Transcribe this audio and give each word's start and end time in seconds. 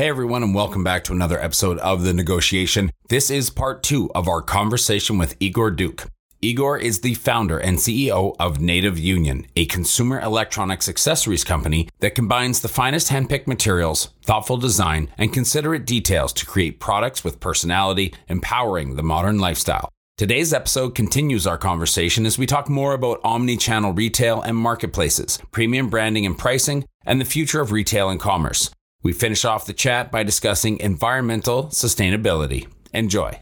Hey 0.00 0.08
everyone, 0.08 0.42
and 0.42 0.54
welcome 0.54 0.82
back 0.82 1.04
to 1.04 1.12
another 1.12 1.38
episode 1.38 1.76
of 1.80 2.04
The 2.04 2.14
Negotiation. 2.14 2.90
This 3.10 3.30
is 3.30 3.50
part 3.50 3.82
two 3.82 4.10
of 4.14 4.28
our 4.28 4.40
conversation 4.40 5.18
with 5.18 5.36
Igor 5.40 5.72
Duc. 5.72 6.08
Igor 6.40 6.78
is 6.78 7.00
the 7.00 7.12
founder 7.12 7.58
and 7.58 7.76
CEO 7.76 8.34
of 8.40 8.62
Native 8.62 8.98
Union, 8.98 9.46
a 9.56 9.66
consumer 9.66 10.18
electronics 10.18 10.88
accessories 10.88 11.44
company 11.44 11.86
that 11.98 12.14
combines 12.14 12.60
the 12.60 12.68
finest 12.68 13.10
handpicked 13.10 13.46
materials, 13.46 14.08
thoughtful 14.24 14.56
design, 14.56 15.10
and 15.18 15.34
considerate 15.34 15.84
details 15.84 16.32
to 16.32 16.46
create 16.46 16.80
products 16.80 17.22
with 17.22 17.38
personality, 17.38 18.14
empowering 18.26 18.96
the 18.96 19.02
modern 19.02 19.38
lifestyle. 19.38 19.90
Today's 20.16 20.54
episode 20.54 20.94
continues 20.94 21.46
our 21.46 21.58
conversation 21.58 22.24
as 22.24 22.38
we 22.38 22.46
talk 22.46 22.70
more 22.70 22.94
about 22.94 23.20
omni 23.22 23.58
channel 23.58 23.92
retail 23.92 24.40
and 24.40 24.56
marketplaces, 24.56 25.38
premium 25.50 25.90
branding 25.90 26.24
and 26.24 26.38
pricing, 26.38 26.86
and 27.04 27.20
the 27.20 27.26
future 27.26 27.60
of 27.60 27.70
retail 27.70 28.08
and 28.08 28.18
commerce. 28.18 28.70
We 29.02 29.12
finish 29.12 29.44
off 29.44 29.66
the 29.66 29.72
chat 29.72 30.10
by 30.12 30.22
discussing 30.22 30.78
environmental 30.80 31.64
sustainability. 31.66 32.66
Enjoy. 32.92 33.40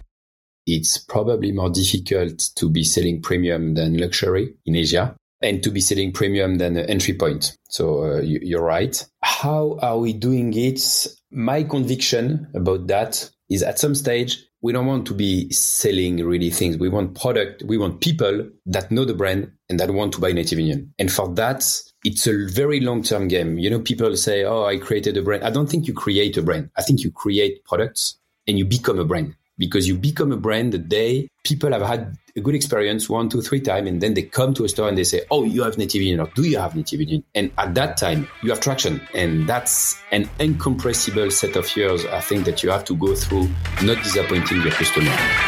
It's 0.66 0.98
probably 0.98 1.50
more 1.52 1.70
difficult 1.70 2.50
to 2.56 2.68
be 2.68 2.84
selling 2.84 3.22
premium 3.22 3.74
than 3.74 3.96
luxury 3.96 4.54
in 4.66 4.76
Asia 4.76 5.16
and 5.40 5.62
to 5.62 5.70
be 5.70 5.80
selling 5.80 6.12
premium 6.12 6.56
than 6.56 6.76
entry 6.76 7.14
point. 7.14 7.56
So 7.70 8.04
uh, 8.04 8.20
you, 8.20 8.58
are 8.58 8.62
right. 8.62 9.04
How 9.22 9.78
are 9.80 9.98
we 9.98 10.12
doing 10.12 10.52
it? 10.54 11.06
My 11.30 11.62
conviction 11.62 12.48
about 12.54 12.86
that 12.88 13.30
is 13.48 13.62
at 13.62 13.78
some 13.78 13.94
stage, 13.94 14.44
we 14.60 14.72
don't 14.72 14.86
want 14.86 15.06
to 15.06 15.14
be 15.14 15.50
selling 15.50 16.24
really 16.24 16.50
things. 16.50 16.76
We 16.76 16.88
want 16.88 17.18
product. 17.18 17.62
We 17.64 17.78
want 17.78 18.00
people 18.00 18.50
that 18.66 18.90
know 18.90 19.04
the 19.04 19.14
brand 19.14 19.52
and 19.68 19.78
that 19.78 19.90
want 19.90 20.12
to 20.14 20.20
buy 20.20 20.32
Native 20.32 20.58
Union. 20.58 20.92
And 20.98 21.12
for 21.12 21.32
that, 21.34 21.64
it's 22.04 22.26
a 22.26 22.46
very 22.46 22.80
long 22.80 23.02
term 23.02 23.28
game. 23.28 23.58
You 23.58 23.70
know, 23.70 23.80
people 23.80 24.16
say, 24.16 24.44
Oh, 24.44 24.64
I 24.64 24.78
created 24.78 25.16
a 25.16 25.22
brand. 25.22 25.44
I 25.44 25.50
don't 25.50 25.68
think 25.68 25.86
you 25.86 25.94
create 25.94 26.36
a 26.36 26.42
brand. 26.42 26.70
I 26.76 26.82
think 26.82 27.02
you 27.02 27.10
create 27.10 27.64
products 27.64 28.18
and 28.46 28.58
you 28.58 28.64
become 28.64 28.98
a 28.98 29.04
brand 29.04 29.34
because 29.58 29.88
you 29.88 29.96
become 29.96 30.32
a 30.32 30.36
brand 30.36 30.72
the 30.72 30.78
day 30.78 31.28
people 31.44 31.72
have 31.72 31.82
had 31.82 32.16
a 32.36 32.40
good 32.40 32.54
experience 32.54 33.08
one, 33.08 33.28
two, 33.28 33.42
three 33.42 33.60
times, 33.60 33.88
and 33.88 34.00
then 34.00 34.14
they 34.14 34.22
come 34.22 34.54
to 34.54 34.64
a 34.64 34.68
store 34.68 34.88
and 34.88 34.96
they 34.96 35.04
say, 35.04 35.22
"Oh, 35.30 35.44
you 35.44 35.62
have 35.62 35.78
Native 35.78 36.02
Union, 36.02 36.20
or 36.20 36.30
do 36.34 36.44
you 36.44 36.58
have 36.58 36.76
Native 36.76 37.00
Union?" 37.00 37.24
And 37.34 37.50
at 37.58 37.74
that 37.74 37.96
time, 37.96 38.28
you 38.42 38.50
have 38.50 38.60
traction, 38.60 39.00
and 39.14 39.48
that's 39.48 39.96
an 40.12 40.28
incompressible 40.38 41.30
set 41.30 41.56
of 41.56 41.74
years. 41.76 42.04
I 42.06 42.20
think 42.20 42.44
that 42.44 42.62
you 42.62 42.70
have 42.70 42.84
to 42.84 42.96
go 42.96 43.14
through, 43.14 43.48
not 43.82 44.02
disappointing 44.04 44.62
your 44.62 44.72
customer. 44.72 45.47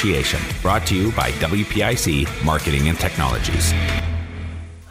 Negotiation, 0.03 0.41
brought 0.63 0.87
to 0.87 0.95
you 0.95 1.11
by 1.11 1.29
WPIC 1.33 2.43
Marketing 2.43 2.89
and 2.89 2.97
Technologies. 2.97 3.71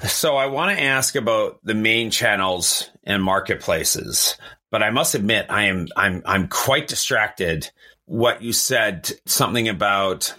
So, 0.08 0.36
I 0.36 0.46
want 0.46 0.76
to 0.76 0.80
ask 0.80 1.16
about 1.16 1.58
the 1.64 1.74
main 1.74 2.12
channels 2.12 2.88
and 3.02 3.20
marketplaces, 3.20 4.36
but 4.70 4.84
I 4.84 4.90
must 4.90 5.16
admit 5.16 5.46
I 5.48 5.64
am 5.64 5.88
I'm 5.96 6.22
I'm 6.24 6.46
quite 6.46 6.86
distracted. 6.86 7.68
What 8.04 8.40
you 8.42 8.52
said, 8.52 9.10
something 9.26 9.68
about 9.68 10.32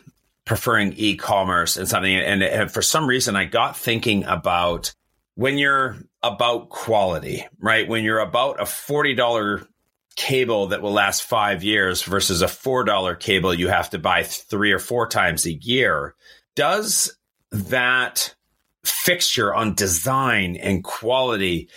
preferring 0.45 0.93
e-commerce 0.93 1.75
and 1.75 1.87
something, 1.87 2.15
and, 2.15 2.41
and 2.41 2.71
for 2.71 2.81
some 2.81 3.07
reason 3.07 3.35
I 3.35 3.45
got 3.45 3.75
thinking 3.75 4.23
about 4.23 4.93
when 5.35 5.57
you're 5.57 5.97
about 6.23 6.69
quality, 6.69 7.45
right? 7.59 7.89
When 7.89 8.05
you're 8.05 8.19
about 8.19 8.61
a 8.61 8.65
forty 8.65 9.15
dollar 9.15 9.67
cable 10.15 10.67
that 10.67 10.81
will 10.81 10.91
last 10.91 11.23
five 11.23 11.63
years 11.63 12.03
versus 12.03 12.41
a 12.41 12.47
$4 12.47 13.19
cable 13.19 13.53
you 13.53 13.67
have 13.67 13.89
to 13.91 13.99
buy 13.99 14.23
three 14.23 14.71
or 14.71 14.79
four 14.79 15.07
times 15.07 15.45
a 15.45 15.53
year. 15.53 16.15
Does 16.55 17.15
that 17.51 18.35
fixture 18.83 19.53
on 19.53 19.73
design 19.73 20.55
and 20.55 20.83
quality, 20.83 21.69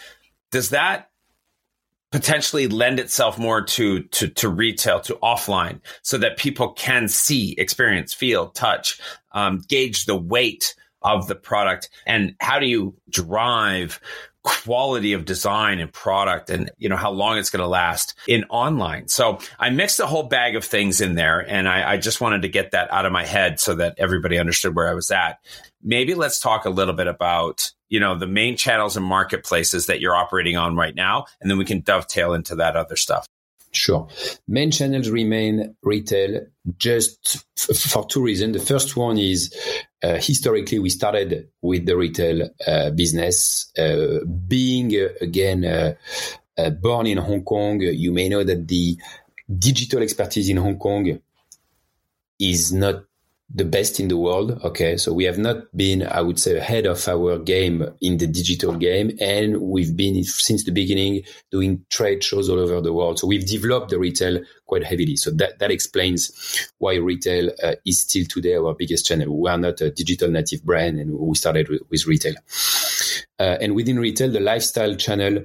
does 0.50 0.70
that 0.70 1.10
potentially 2.10 2.68
lend 2.68 3.00
itself 3.00 3.38
more 3.38 3.62
to, 3.62 4.04
to, 4.04 4.28
to 4.28 4.48
retail, 4.48 5.00
to 5.00 5.14
offline, 5.16 5.80
so 6.02 6.16
that 6.16 6.36
people 6.36 6.72
can 6.72 7.08
see, 7.08 7.54
experience, 7.58 8.14
feel, 8.14 8.48
touch, 8.50 9.00
um, 9.32 9.62
gauge 9.68 10.04
the 10.04 10.16
weight 10.16 10.76
of 11.02 11.26
the 11.26 11.34
product? 11.34 11.90
And 12.06 12.36
how 12.40 12.58
do 12.58 12.66
you 12.66 12.94
drive 13.10 14.00
quality 14.44 15.14
of 15.14 15.24
design 15.24 15.80
and 15.80 15.90
product 15.92 16.50
and 16.50 16.70
you 16.76 16.88
know 16.88 16.96
how 16.96 17.10
long 17.10 17.38
it's 17.38 17.48
going 17.48 17.62
to 17.62 17.66
last 17.66 18.14
in 18.28 18.44
online. 18.50 19.08
So 19.08 19.38
i 19.58 19.70
mixed 19.70 19.98
a 20.00 20.06
whole 20.06 20.24
bag 20.24 20.54
of 20.54 20.64
things 20.64 21.00
in 21.00 21.14
there 21.14 21.40
and 21.40 21.66
I, 21.66 21.92
I, 21.92 21.96
just 21.96 22.20
wanted 22.20 22.42
to 22.42 22.48
get 22.48 22.72
that 22.72 22.92
out 22.92 23.06
of 23.06 23.12
my 23.12 23.24
head 23.24 23.58
so 23.58 23.74
that 23.76 23.94
everybody 23.96 24.38
understood 24.38 24.76
where 24.76 24.88
i 24.88 24.94
was 24.94 25.10
at. 25.10 25.38
Maybe 25.82 26.14
let's 26.14 26.40
talk 26.40 26.66
a 26.66 26.70
little 26.70 26.94
bit 26.94 27.06
about 27.06 27.72
you 27.88 28.00
know 28.00 28.18
the 28.18 28.26
main 28.26 28.56
channels 28.56 28.96
and 28.96 29.06
marketplaces 29.06 29.86
that 29.86 30.00
you're 30.00 30.16
operating 30.16 30.56
on 30.56 30.76
right 30.76 30.94
now 30.94 31.24
and 31.40 31.50
then 31.50 31.56
we 31.56 31.64
can 31.64 31.80
dovetail 31.80 32.34
into 32.34 32.56
that 32.56 32.76
other 32.76 32.96
stuff 32.96 33.26
Sure. 33.74 34.06
Main 34.46 34.70
channels 34.70 35.10
remain 35.10 35.74
retail 35.82 36.46
just 36.78 37.44
f- 37.58 37.76
for 37.76 38.06
two 38.06 38.22
reasons. 38.22 38.56
The 38.56 38.64
first 38.64 38.96
one 38.96 39.18
is 39.18 39.52
uh, 40.02 40.16
historically 40.20 40.78
we 40.78 40.90
started 40.90 41.48
with 41.60 41.84
the 41.84 41.96
retail 41.96 42.50
uh, 42.66 42.90
business. 42.90 43.72
Uh, 43.76 44.20
being 44.46 44.94
uh, 44.94 45.08
again 45.20 45.64
uh, 45.64 45.94
uh, 46.56 46.70
born 46.70 47.08
in 47.08 47.18
Hong 47.18 47.42
Kong, 47.42 47.80
you 47.80 48.12
may 48.12 48.28
know 48.28 48.44
that 48.44 48.68
the 48.68 48.96
digital 49.58 50.02
expertise 50.02 50.48
in 50.48 50.56
Hong 50.58 50.78
Kong 50.78 51.18
is 52.38 52.72
not 52.72 53.04
the 53.54 53.64
best 53.64 54.00
in 54.00 54.08
the 54.08 54.16
world. 54.16 54.60
Okay. 54.64 54.96
So 54.96 55.12
we 55.12 55.24
have 55.24 55.38
not 55.38 55.74
been, 55.76 56.06
I 56.06 56.20
would 56.20 56.40
say, 56.40 56.56
ahead 56.56 56.86
of 56.86 57.06
our 57.06 57.38
game 57.38 57.86
in 58.00 58.18
the 58.18 58.26
digital 58.26 58.74
game. 58.74 59.16
And 59.20 59.60
we've 59.60 59.96
been 59.96 60.24
since 60.24 60.64
the 60.64 60.72
beginning 60.72 61.22
doing 61.52 61.84
trade 61.90 62.24
shows 62.24 62.50
all 62.50 62.58
over 62.58 62.80
the 62.80 62.92
world. 62.92 63.20
So 63.20 63.28
we've 63.28 63.46
developed 63.46 63.90
the 63.90 63.98
retail 63.98 64.40
quite 64.66 64.84
heavily. 64.84 65.14
So 65.16 65.30
that, 65.32 65.60
that 65.60 65.70
explains 65.70 66.68
why 66.78 66.96
retail 66.96 67.50
uh, 67.62 67.76
is 67.86 68.00
still 68.00 68.24
today 68.28 68.56
our 68.56 68.74
biggest 68.74 69.06
channel. 69.06 69.40
We 69.40 69.48
are 69.48 69.58
not 69.58 69.80
a 69.80 69.90
digital 69.90 70.30
native 70.30 70.64
brand 70.64 70.98
and 70.98 71.16
we 71.16 71.36
started 71.36 71.68
with, 71.68 71.82
with 71.90 72.06
retail. 72.06 72.34
Uh, 73.38 73.56
and 73.60 73.76
within 73.76 74.00
retail, 74.00 74.30
the 74.30 74.40
lifestyle 74.40 74.96
channel 74.96 75.44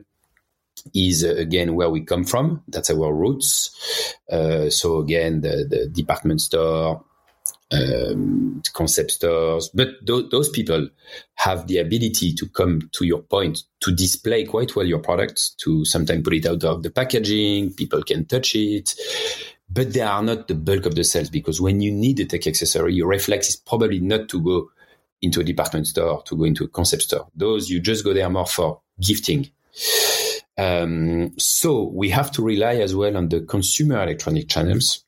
is 0.95 1.23
uh, 1.23 1.35
again 1.35 1.75
where 1.75 1.89
we 1.89 2.01
come 2.01 2.23
from. 2.23 2.63
That's 2.67 2.89
our 2.89 3.13
roots. 3.13 4.15
Uh, 4.31 4.69
so 4.69 4.97
again, 4.97 5.41
the, 5.41 5.65
the 5.69 5.87
department 5.87 6.41
store, 6.41 7.03
um, 7.71 8.61
concept 8.73 9.11
stores, 9.11 9.69
but 9.73 9.89
th- 10.05 10.29
those 10.31 10.49
people 10.49 10.89
have 11.35 11.67
the 11.67 11.77
ability 11.77 12.33
to 12.33 12.47
come 12.47 12.89
to 12.93 13.05
your 13.05 13.21
point 13.21 13.63
to 13.81 13.91
display 13.91 14.43
quite 14.45 14.75
well 14.75 14.85
your 14.85 14.99
product, 14.99 15.57
to 15.59 15.85
sometimes 15.85 16.23
put 16.23 16.33
it 16.33 16.45
out 16.45 16.63
of 16.63 16.83
the 16.83 16.89
packaging, 16.89 17.73
people 17.73 18.01
can 18.03 18.25
touch 18.25 18.55
it, 18.55 18.95
but 19.69 19.93
they 19.93 20.01
are 20.01 20.23
not 20.23 20.47
the 20.47 20.55
bulk 20.55 20.85
of 20.85 20.95
the 20.95 21.03
sales 21.03 21.29
because 21.29 21.61
when 21.61 21.79
you 21.81 21.91
need 21.91 22.19
a 22.19 22.25
tech 22.25 22.47
accessory, 22.47 22.95
your 22.95 23.07
reflex 23.07 23.49
is 23.49 23.55
probably 23.55 23.99
not 23.99 24.27
to 24.29 24.41
go 24.41 24.69
into 25.21 25.41
a 25.41 25.43
department 25.43 25.85
store, 25.85 26.23
to 26.23 26.35
go 26.35 26.45
into 26.45 26.63
a 26.63 26.67
concept 26.67 27.03
store. 27.03 27.27
Those 27.35 27.69
you 27.69 27.79
just 27.79 28.03
go 28.03 28.13
there 28.13 28.29
more 28.29 28.47
for 28.47 28.81
gifting. 28.99 29.49
Um, 30.57 31.37
so 31.37 31.83
we 31.83 32.09
have 32.09 32.31
to 32.31 32.41
rely 32.41 32.75
as 32.75 32.95
well 32.95 33.15
on 33.15 33.29
the 33.29 33.41
consumer 33.41 34.01
electronic 34.01 34.49
channels 34.49 35.05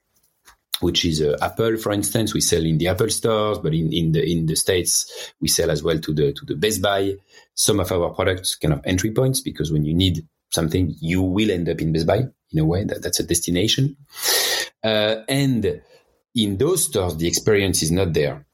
which 0.82 1.06
is 1.06 1.22
uh, 1.22 1.38
Apple, 1.42 1.78
for 1.78 1.92
instance. 1.92 2.34
We 2.34 2.42
sell 2.42 2.66
in 2.66 2.78
the 2.78 2.88
Apple 2.88 3.10
stores, 3.10 3.60
but 3.60 3.74
in, 3.74 3.92
in 3.94 4.12
the 4.12 4.30
in 4.30 4.46
the 4.46 4.56
states 4.56 5.34
we 5.40 5.48
sell 5.48 5.72
as 5.72 5.84
well 5.84 6.00
to 6.00 6.14
the 6.14 6.34
to 6.34 6.46
the 6.46 6.56
Best 6.56 6.82
Buy. 6.82 7.16
Some 7.54 7.80
of 7.80 7.92
our 7.92 8.10
products 8.10 8.56
kind 8.56 8.74
of 8.74 8.82
entry 8.86 9.12
points 9.12 9.42
because 9.42 9.72
when 9.72 9.86
you 9.86 9.94
need 9.94 10.26
something, 10.50 10.96
you 11.00 11.22
will 11.22 11.52
end 11.52 11.70
up 11.70 11.82
in 11.82 11.94
Best 11.94 12.08
Buy 12.08 12.24
in 12.52 12.60
a 12.60 12.66
way. 12.66 12.84
That, 12.84 13.02
that's 13.02 13.20
a 13.20 13.24
destination, 13.24 13.96
uh, 14.84 15.18
and 15.28 15.82
in 16.36 16.58
those 16.58 16.86
stores, 16.86 17.18
the 17.18 17.28
experience 17.28 17.84
is 17.84 17.92
not 17.92 18.14
there. 18.14 18.46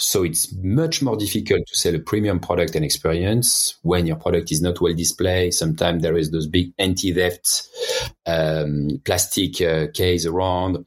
So 0.00 0.22
it's 0.22 0.50
much 0.54 1.02
more 1.02 1.14
difficult 1.14 1.66
to 1.66 1.76
sell 1.76 1.94
a 1.94 1.98
premium 1.98 2.40
product 2.40 2.74
and 2.74 2.84
experience 2.84 3.76
when 3.82 4.06
your 4.06 4.16
product 4.16 4.50
is 4.50 4.62
not 4.62 4.80
well 4.80 4.94
displayed. 4.94 5.52
Sometimes 5.52 6.02
there 6.02 6.16
is 6.16 6.30
those 6.30 6.46
big 6.46 6.72
anti-theft 6.78 7.68
um, 8.24 9.02
plastic 9.04 9.60
uh, 9.60 9.88
case 9.92 10.24
around. 10.24 10.86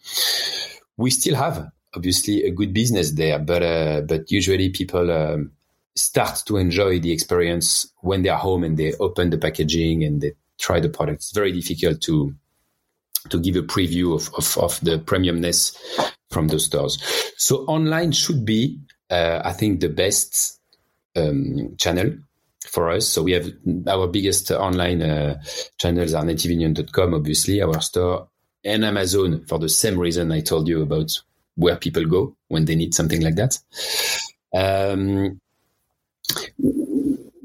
We 0.98 1.10
still 1.10 1.36
have 1.36 1.70
obviously 1.96 2.44
a 2.44 2.52
good 2.52 2.74
business 2.74 3.12
there, 3.12 3.40
but 3.40 3.64
uh, 3.64 4.02
but 4.02 4.32
usually 4.32 4.70
people 4.70 5.12
um, 5.12 5.52
start 5.96 6.44
to 6.48 6.58
enjoy 6.58 7.00
the 7.00 7.12
experience 7.12 7.92
when 8.02 8.24
they 8.24 8.30
are 8.30 8.40
home 8.40 8.64
and 8.64 8.78
they 8.78 8.94
open 9.00 9.30
the 9.30 9.38
packaging 9.38 10.04
and 10.04 10.22
they 10.22 10.34
try 10.60 10.80
the 10.80 10.90
product. 10.90 11.18
It's 11.18 11.32
very 11.32 11.52
difficult 11.52 12.02
to 12.02 12.34
to 13.30 13.40
give 13.40 13.56
a 13.56 13.62
preview 13.62 14.16
of, 14.16 14.30
of, 14.36 14.58
of 14.58 14.80
the 14.82 15.00
premiumness 15.00 15.78
from 16.30 16.50
the 16.50 16.60
stores. 16.60 17.02
So 17.38 17.60
online 17.68 18.12
should 18.12 18.44
be 18.44 18.82
uh, 19.14 19.42
I 19.46 19.54
think, 19.54 19.80
the 19.80 19.90
best 19.90 20.60
um, 21.16 21.76
channel 21.78 22.16
for 22.66 22.90
us. 22.90 23.08
So 23.08 23.22
we 23.22 23.34
have 23.34 23.48
our 23.88 24.08
biggest 24.08 24.50
online 24.52 25.02
uh, 25.02 25.42
channels 25.78 26.14
are 26.14 26.24
nativeunion.com, 26.24 27.14
obviously, 27.14 27.62
our 27.62 27.80
store, 27.82 28.30
and 28.64 28.86
Amazon 28.86 29.46
for 29.46 29.60
the 29.60 29.70
same 29.70 30.00
reason 30.00 30.32
I 30.32 30.42
told 30.42 30.68
you 30.68 30.82
about 30.82 31.12
where 31.56 31.76
people 31.76 32.06
go 32.06 32.36
when 32.48 32.66
they 32.66 32.76
need 32.76 32.94
something 32.94 33.22
like 33.22 33.36
that. 33.36 33.58
Um, 34.56 35.40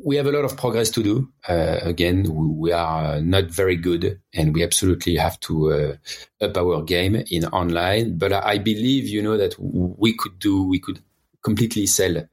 we 0.04 0.16
have 0.16 0.26
a 0.26 0.32
lot 0.32 0.44
of 0.44 0.56
progress 0.56 0.90
to 0.90 1.02
do. 1.02 1.28
Uh, 1.46 1.80
again, 1.82 2.24
we 2.58 2.72
are 2.72 3.20
not 3.20 3.44
very 3.50 3.76
good, 3.76 4.18
and 4.32 4.54
we 4.54 4.62
absolutely 4.62 5.16
have 5.16 5.38
to 5.40 5.72
uh, 5.72 5.96
up 6.40 6.56
our 6.56 6.82
game 6.82 7.16
in 7.30 7.44
online. 7.46 8.16
But 8.16 8.32
I 8.32 8.58
believe, 8.58 9.06
you 9.06 9.20
know, 9.20 9.36
that 9.36 9.54
we 9.58 10.14
could 10.14 10.38
do, 10.38 10.62
we 10.62 10.78
could 10.78 11.00
completely 11.42 11.86
sell 11.86 12.26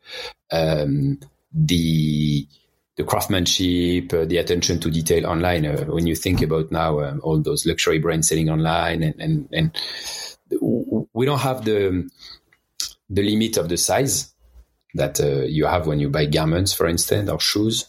um, 0.52 1.20
the 1.54 2.48
the 2.98 3.04
craftsmanship, 3.04 4.14
uh, 4.14 4.26
the 4.26 4.38
attention 4.38 4.80
to 4.80 4.90
detail 4.90 5.26
online. 5.28 5.66
Uh, 5.66 5.86
when 5.86 6.08
you 6.08 6.16
think 6.16 6.42
about 6.42 6.72
now 6.72 7.02
um, 7.02 7.20
all 7.24 7.40
those 7.40 7.66
luxury 7.66 8.00
brands 8.00 8.30
selling 8.30 8.50
online, 8.50 9.04
and, 9.04 9.20
and 9.20 9.50
and 9.52 9.78
we 11.14 11.26
don't 11.26 11.40
have 11.40 11.66
the 11.66 12.10
the 13.10 13.24
limit 13.24 13.58
of 13.58 13.70
the 13.70 13.78
size 13.78 14.34
that 14.96 15.20
uh, 15.20 15.44
you 15.44 15.66
have 15.66 15.88
when 15.88 16.00
you 16.00 16.10
buy 16.10 16.26
garments, 16.26 16.74
for 16.74 16.88
instance, 16.88 17.30
or 17.30 17.40
shoes. 17.40 17.86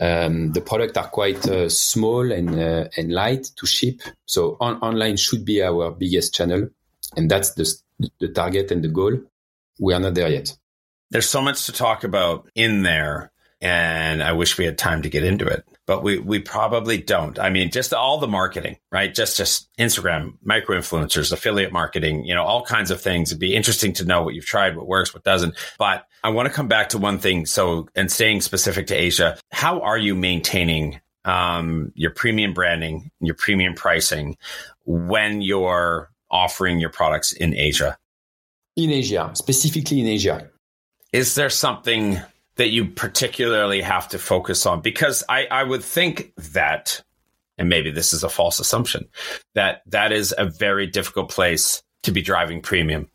Um, 0.00 0.52
the 0.52 0.60
products 0.60 0.98
are 0.98 1.08
quite 1.08 1.46
uh, 1.46 1.68
small 1.68 2.32
and 2.32 2.50
uh, 2.58 2.88
and 2.96 3.12
light 3.12 3.50
to 3.56 3.66
ship, 3.66 4.00
so 4.26 4.56
on- 4.60 4.80
online 4.80 5.16
should 5.16 5.44
be 5.44 5.62
our 5.62 5.92
biggest 5.92 6.34
channel, 6.34 6.68
and 7.16 7.30
that's 7.30 7.52
the 7.54 7.72
the 8.18 8.28
target 8.28 8.70
and 8.72 8.82
the 8.82 8.88
goal 8.88 9.20
we 9.78 9.94
are 9.94 10.00
not 10.00 10.14
there 10.14 10.28
yet. 10.28 10.56
There's 11.10 11.28
so 11.28 11.40
much 11.40 11.66
to 11.66 11.72
talk 11.72 12.04
about 12.04 12.50
in 12.54 12.82
there, 12.82 13.30
and 13.64 14.22
I 14.22 14.32
wish 14.32 14.58
we 14.58 14.66
had 14.66 14.76
time 14.76 15.00
to 15.02 15.08
get 15.08 15.24
into 15.24 15.46
it, 15.46 15.64
but 15.86 16.02
we 16.02 16.18
we 16.18 16.38
probably 16.38 16.98
don't. 16.98 17.38
I 17.38 17.48
mean, 17.48 17.70
just 17.70 17.94
all 17.94 18.18
the 18.18 18.28
marketing, 18.28 18.76
right? 18.92 19.12
Just 19.12 19.38
just 19.38 19.74
Instagram, 19.78 20.34
micro 20.42 20.78
influencers, 20.78 21.32
affiliate 21.32 21.72
marketing, 21.72 22.26
you 22.26 22.34
know, 22.34 22.44
all 22.44 22.62
kinds 22.62 22.90
of 22.90 23.00
things. 23.00 23.30
It'd 23.30 23.40
be 23.40 23.56
interesting 23.56 23.94
to 23.94 24.04
know 24.04 24.22
what 24.22 24.34
you've 24.34 24.44
tried, 24.44 24.76
what 24.76 24.86
works, 24.86 25.14
what 25.14 25.24
doesn't. 25.24 25.54
But 25.78 26.06
I 26.22 26.28
want 26.28 26.46
to 26.46 26.54
come 26.54 26.68
back 26.68 26.90
to 26.90 26.98
one 26.98 27.18
thing. 27.18 27.46
So, 27.46 27.88
and 27.94 28.12
staying 28.12 28.42
specific 28.42 28.86
to 28.88 28.94
Asia, 28.94 29.38
how 29.50 29.80
are 29.80 29.98
you 29.98 30.14
maintaining 30.14 31.00
um, 31.24 31.90
your 31.94 32.10
premium 32.10 32.52
branding, 32.52 33.10
your 33.20 33.34
premium 33.34 33.74
pricing 33.74 34.36
when 34.84 35.40
you're 35.40 36.10
offering 36.30 36.80
your 36.80 36.90
products 36.90 37.32
in 37.32 37.54
Asia? 37.54 37.96
in 38.76 38.90
Asia, 38.90 39.30
specifically 39.34 40.00
in 40.00 40.06
Asia. 40.06 40.50
Is 41.12 41.34
there 41.34 41.50
something 41.50 42.20
that 42.56 42.70
you 42.70 42.86
particularly 42.86 43.80
have 43.80 44.08
to 44.08 44.18
focus 44.18 44.66
on? 44.66 44.80
Because 44.80 45.24
I, 45.28 45.46
I 45.50 45.62
would 45.62 45.82
think 45.82 46.32
that, 46.52 47.02
and 47.58 47.68
maybe 47.68 47.90
this 47.90 48.12
is 48.12 48.22
a 48.22 48.28
false 48.28 48.60
assumption, 48.60 49.08
that 49.54 49.82
that 49.86 50.12
is 50.12 50.34
a 50.36 50.46
very 50.46 50.86
difficult 50.86 51.30
place 51.30 51.82
to 52.02 52.12
be 52.12 52.22
driving 52.22 52.60
premium. 52.62 53.08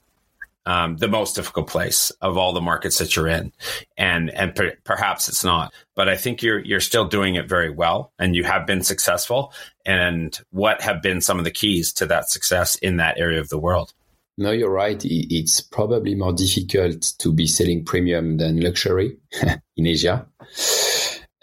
Um, 0.65 0.97
the 0.97 1.07
most 1.07 1.35
difficult 1.35 1.67
place 1.67 2.11
of 2.21 2.37
all 2.37 2.53
the 2.53 2.61
markets 2.61 2.99
that 2.99 3.15
you're 3.15 3.29
in, 3.29 3.53
and 3.97 4.29
and 4.29 4.53
per- 4.53 4.75
perhaps 4.83 5.27
it's 5.27 5.43
not, 5.43 5.73
but 5.95 6.09
I 6.09 6.15
think 6.15 6.43
you're 6.43 6.59
you're 6.59 6.81
still 6.81 7.07
doing 7.07 7.35
it 7.35 7.49
very 7.49 7.71
well, 7.71 8.11
and 8.19 8.35
you 8.35 8.43
have 8.43 8.67
been 8.67 8.83
successful. 8.83 9.51
And 9.83 10.37
what 10.51 10.81
have 10.81 11.01
been 11.01 11.21
some 11.21 11.39
of 11.39 11.45
the 11.45 11.49
keys 11.49 11.91
to 11.93 12.05
that 12.07 12.29
success 12.29 12.75
in 12.75 12.97
that 12.97 13.17
area 13.17 13.39
of 13.39 13.49
the 13.49 13.57
world? 13.57 13.93
No, 14.39 14.51
you're 14.51 14.71
right. 14.71 15.01
It's 15.03 15.59
probably 15.59 16.15
more 16.15 16.31
difficult 16.31 17.01
to 17.19 17.33
be 17.33 17.45
selling 17.45 17.83
premium 17.83 18.37
than 18.37 18.61
luxury 18.61 19.17
in 19.77 19.85
Asia, 19.85 20.25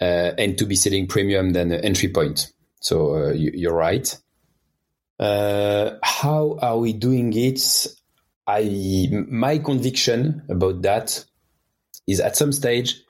uh, 0.01 0.31
and 0.37 0.57
to 0.57 0.65
be 0.65 0.75
selling 0.75 1.05
premium 1.05 1.51
than 1.51 1.71
entry 1.71 2.09
point. 2.09 2.51
So 2.81 3.15
uh, 3.15 3.31
you, 3.33 3.69
are 3.69 3.75
right. 3.75 4.17
Uh, 5.19 5.91
how 6.01 6.57
are 6.59 6.79
we 6.79 6.93
doing 6.93 7.31
it? 7.33 7.85
I 8.47 9.09
my 9.29 9.59
conviction 9.59 10.41
about 10.49 10.81
that 10.81 11.23
is 12.07 12.19
at 12.19 12.35
some 12.35 12.51
stage 12.51 13.03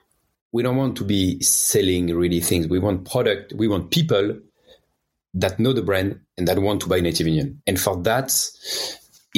we 0.52 0.62
don't 0.62 0.76
want 0.76 0.96
to 0.96 1.04
be 1.04 1.40
selling 1.40 2.14
really 2.14 2.40
things. 2.40 2.68
We 2.68 2.78
want 2.78 3.08
product. 3.08 3.52
We 3.56 3.68
want 3.68 3.90
people 3.90 4.38
that 5.34 5.58
know 5.58 5.72
the 5.72 5.82
brand 5.82 6.20
and 6.36 6.48
that 6.48 6.58
want 6.58 6.80
to 6.82 6.88
buy 6.88 7.00
Native 7.00 7.26
Union. 7.26 7.62
And 7.66 7.78
for 7.78 7.96
that, 8.02 8.32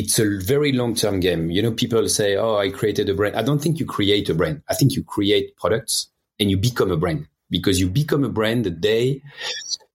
it's 0.00 0.18
a 0.18 0.38
very 0.38 0.72
long 0.72 0.94
term 0.94 1.20
game. 1.20 1.50
You 1.50 1.62
know, 1.62 1.72
people 1.72 2.08
say, 2.08 2.36
Oh, 2.36 2.56
I 2.56 2.70
created 2.70 3.10
a 3.10 3.14
brand. 3.14 3.36
I 3.36 3.42
don't 3.42 3.60
think 3.60 3.78
you 3.78 3.84
create 3.84 4.30
a 4.30 4.34
brand. 4.34 4.62
I 4.68 4.74
think 4.74 4.96
you 4.96 5.04
create 5.04 5.56
products 5.56 6.10
and 6.38 6.50
you 6.50 6.56
become 6.56 6.90
a 6.90 6.96
brand 6.96 7.28
because 7.50 7.78
you 7.78 7.88
become 7.88 8.24
a 8.24 8.30
brand 8.30 8.64
the 8.64 8.70
day 8.70 9.20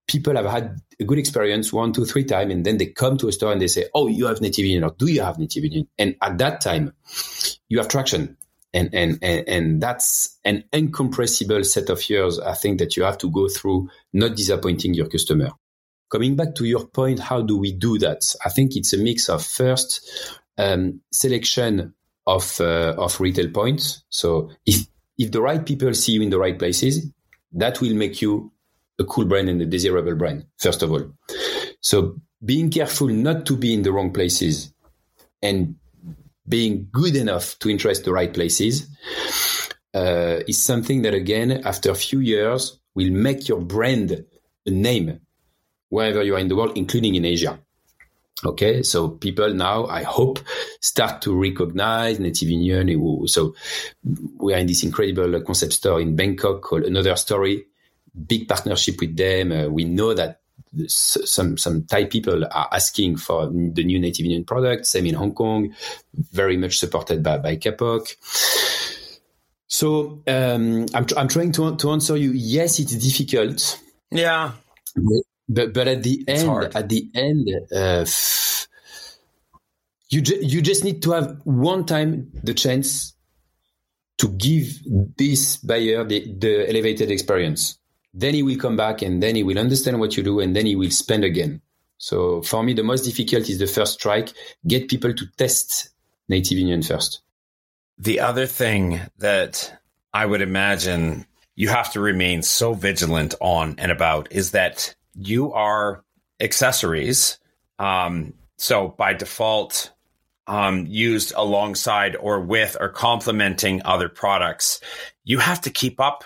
people 0.07 0.35
have 0.35 0.45
had 0.45 0.79
a 0.99 1.03
good 1.03 1.17
experience 1.17 1.73
one, 1.73 1.91
two, 1.91 2.05
three 2.05 2.23
times, 2.23 2.53
and 2.53 2.63
then 2.63 2.77
they 2.77 2.85
come 2.85 3.17
to 3.17 3.27
a 3.27 3.31
store 3.31 3.51
and 3.51 3.59
they 3.59 3.67
say, 3.67 3.85
Oh, 3.95 4.07
you 4.07 4.27
have 4.27 4.41
native 4.41 4.63
union 4.65 4.83
or 4.83 4.91
do 4.95 5.07
you 5.07 5.21
have 5.21 5.39
native 5.39 5.63
union? 5.63 5.87
And 5.97 6.15
at 6.21 6.37
that 6.37 6.61
time, 6.61 6.93
you 7.67 7.79
have 7.79 7.87
traction. 7.87 8.37
And, 8.75 8.93
and, 8.93 9.17
and, 9.23 9.47
and 9.47 9.81
that's 9.81 10.37
an 10.45 10.65
incompressible 10.71 11.63
set 11.63 11.89
of 11.89 12.07
years, 12.09 12.39
I 12.39 12.53
think, 12.53 12.77
that 12.79 12.95
you 12.95 13.03
have 13.03 13.17
to 13.19 13.31
go 13.31 13.47
through, 13.47 13.89
not 14.13 14.35
disappointing 14.35 14.93
your 14.93 15.07
customer. 15.07 15.49
Coming 16.09 16.35
back 16.35 16.55
to 16.55 16.65
your 16.65 16.87
point, 16.87 17.19
how 17.19 17.41
do 17.41 17.57
we 17.57 17.71
do 17.73 17.97
that? 17.99 18.21
I 18.45 18.49
think 18.49 18.75
it's 18.75 18.93
a 18.93 18.97
mix 18.97 19.27
of 19.29 19.43
first 19.43 20.07
um, 20.57 21.01
selection 21.11 21.93
of 22.27 22.59
uh, 22.59 22.95
of 22.97 23.19
retail 23.19 23.49
points. 23.51 24.03
So 24.09 24.51
if 24.65 24.85
if 25.17 25.31
the 25.31 25.41
right 25.41 25.65
people 25.65 25.93
see 25.93 26.13
you 26.13 26.21
in 26.21 26.29
the 26.29 26.39
right 26.39 26.57
places, 26.57 27.05
that 27.53 27.81
will 27.81 27.95
make 27.95 28.21
you 28.21 28.51
a 28.99 29.03
cool 29.03 29.25
brand 29.25 29.49
and 29.49 29.61
a 29.61 29.65
desirable 29.65 30.15
brand. 30.15 30.45
First 30.57 30.83
of 30.83 30.91
all, 30.91 31.11
so 31.81 32.15
being 32.43 32.69
careful 32.69 33.07
not 33.07 33.45
to 33.47 33.57
be 33.57 33.73
in 33.73 33.83
the 33.83 33.91
wrong 33.91 34.11
places 34.11 34.73
and 35.41 35.75
being 36.47 36.87
good 36.91 37.15
enough 37.15 37.57
to 37.59 37.69
interest 37.69 38.05
the 38.05 38.13
right 38.13 38.33
places 38.33 38.87
uh, 39.93 40.39
is 40.47 40.61
something 40.61 41.01
that 41.01 41.13
again 41.13 41.63
after 41.65 41.89
a 41.91 41.95
few 41.95 42.19
years 42.19 42.79
will 42.93 43.11
make 43.11 43.47
your 43.47 43.61
brand 43.61 44.25
a 44.65 44.71
name 44.71 45.19
wherever 45.95 46.23
you 46.23 46.35
are 46.35 46.39
in 46.39 46.49
the 46.49 46.55
world, 46.55 46.77
including 46.77 47.15
in 47.15 47.25
Asia. 47.25 47.57
Okay, 48.43 48.83
so 48.83 49.09
people 49.09 49.53
now, 49.53 49.85
I 49.87 50.03
hope, 50.03 50.39
start 50.81 51.21
to 51.21 51.33
recognize 51.33 52.19
Native 52.19 52.49
Union. 52.49 53.27
So 53.27 53.55
we 54.37 54.53
are 54.53 54.57
in 54.57 54.67
this 54.67 54.83
incredible 54.83 55.41
concept 55.41 55.73
store 55.73 56.01
in 56.01 56.15
Bangkok 56.15 56.61
called 56.61 56.83
Another 56.83 57.15
Story. 57.15 57.65
Big 58.27 58.47
partnership 58.47 58.99
with 58.99 59.15
them. 59.15 59.51
Uh, 59.51 59.67
we 59.67 59.85
know 59.85 60.13
that 60.13 60.41
some 60.87 61.57
some 61.57 61.83
Thai 61.83 62.05
people 62.05 62.43
are 62.43 62.67
asking 62.71 63.17
for 63.17 63.47
the 63.47 63.83
new 63.83 63.99
Native 63.99 64.25
Union 64.25 64.43
product. 64.43 64.85
Same 64.85 65.05
in 65.07 65.15
Hong 65.15 65.33
Kong, 65.33 65.73
very 66.13 66.57
much 66.57 66.77
supported 66.77 67.23
by 67.23 67.37
by 67.37 67.55
Kapok. 67.55 68.15
So 69.67 70.21
um, 70.27 70.85
I'm 70.93 71.05
I'm 71.17 71.27
trying 71.27 71.51
to 71.53 71.75
to 71.75 71.91
answer 71.91 72.17
you. 72.17 72.31
Yes, 72.31 72.79
it's 72.79 72.95
difficult. 72.95 73.79
Yeah. 74.11 74.51
But 75.47 75.73
but 75.73 75.87
at 75.87 76.03
the 76.03 76.23
it's 76.27 76.41
end, 76.41 76.49
hard. 76.49 76.75
at 76.75 76.89
the 76.89 77.09
end, 77.13 77.49
uh, 77.73 78.05
you 80.09 80.21
ju- 80.21 80.39
you 80.41 80.61
just 80.61 80.83
need 80.83 81.01
to 81.03 81.11
have 81.11 81.39
one 81.43 81.85
time 81.85 82.31
the 82.43 82.53
chance 82.53 83.13
to 84.17 84.29
give 84.29 84.67
this 85.17 85.57
buyer 85.57 86.03
the, 86.03 86.33
the 86.37 86.69
elevated 86.69 87.11
experience. 87.11 87.77
Then 88.13 88.33
he 88.33 88.43
will 88.43 88.57
come 88.57 88.77
back 88.77 89.01
and 89.01 89.21
then 89.21 89.35
he 89.35 89.43
will 89.43 89.59
understand 89.59 89.99
what 89.99 90.15
you 90.15 90.23
do 90.23 90.39
and 90.39 90.55
then 90.55 90.65
he 90.65 90.75
will 90.75 90.89
spend 90.89 91.25
again. 91.25 91.61
So 91.97 92.41
for 92.41 92.63
me, 92.63 92.73
the 92.73 92.83
most 92.83 93.03
difficult 93.03 93.49
is 93.49 93.59
the 93.59 93.67
first 93.67 93.93
strike. 93.93 94.31
Get 94.65 94.87
people 94.87 95.13
to 95.13 95.25
test 95.37 95.89
Native 96.29 96.57
Union 96.57 96.81
first. 96.81 97.21
The 97.97 98.19
other 98.21 98.45
thing 98.45 99.01
that 99.19 99.79
I 100.13 100.25
would 100.25 100.41
imagine 100.41 101.25
you 101.55 101.69
have 101.69 101.91
to 101.93 101.99
remain 101.99 102.41
so 102.41 102.73
vigilant 102.73 103.35
on 103.41 103.75
and 103.77 103.91
about 103.91 104.31
is 104.31 104.51
that 104.51 104.95
you 105.15 105.53
are 105.53 106.03
accessories. 106.39 107.37
Um, 107.79 108.33
so 108.57 108.89
by 108.89 109.13
default, 109.13 109.91
um, 110.47 110.85
used 110.85 111.33
alongside 111.35 112.15
or 112.15 112.39
with 112.39 112.77
or 112.79 112.89
complementing 112.89 113.81
other 113.83 114.09
products, 114.09 114.79
you 115.23 115.39
have 115.39 115.61
to 115.61 115.69
keep 115.69 115.99
up 115.99 116.23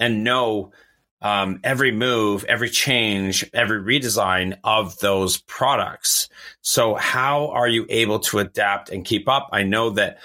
and 0.00 0.24
know 0.24 0.72
um, 1.20 1.60
every 1.62 1.92
move, 1.92 2.44
every 2.44 2.70
change, 2.70 3.48
every 3.52 3.80
redesign 3.80 4.58
of 4.64 4.98
those 4.98 5.36
products. 5.36 6.28
So, 6.62 6.94
how 6.96 7.48
are 7.50 7.68
you 7.68 7.86
able 7.88 8.18
to 8.20 8.40
adapt 8.40 8.90
and 8.90 9.04
keep 9.04 9.28
up? 9.28 9.48
I 9.52 9.62
know 9.62 9.90
that 9.90 10.18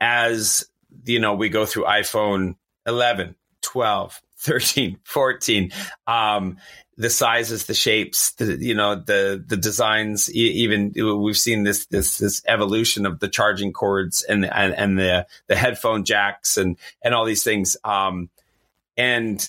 as 0.00 0.66
you 1.04 1.20
know, 1.20 1.34
we 1.34 1.48
go 1.48 1.64
through 1.64 1.84
iPhone 1.84 2.56
11, 2.86 3.36
12, 3.62 4.20
13, 4.38 4.98
14. 5.04 5.70
Um, 6.06 6.56
the 7.02 7.10
sizes, 7.10 7.66
the 7.66 7.74
shapes, 7.74 8.32
the, 8.34 8.56
you 8.56 8.74
know, 8.74 8.94
the, 8.94 9.42
the 9.44 9.56
designs, 9.56 10.32
even 10.32 10.92
we've 11.20 11.36
seen 11.36 11.64
this, 11.64 11.86
this, 11.86 12.18
this 12.18 12.42
evolution 12.46 13.06
of 13.06 13.18
the 13.18 13.28
charging 13.28 13.72
cords 13.72 14.22
and, 14.22 14.44
and, 14.44 14.72
and 14.74 14.98
the, 14.98 15.26
the 15.48 15.56
headphone 15.56 16.04
jacks 16.04 16.56
and, 16.56 16.76
and 17.02 17.12
all 17.12 17.24
these 17.24 17.42
things. 17.42 17.76
Um, 17.82 18.30
and 18.96 19.48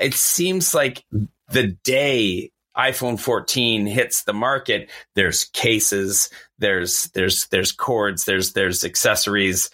it 0.00 0.14
seems 0.14 0.72
like 0.72 1.04
the 1.50 1.76
day 1.82 2.52
iPhone 2.76 3.18
14 3.18 3.86
hits 3.86 4.22
the 4.22 4.32
market, 4.32 4.88
there's 5.14 5.44
cases, 5.44 6.30
there's, 6.58 7.10
there's, 7.14 7.46
there's 7.48 7.72
cords, 7.72 8.24
there's, 8.24 8.52
there's 8.52 8.84
accessories 8.84 9.68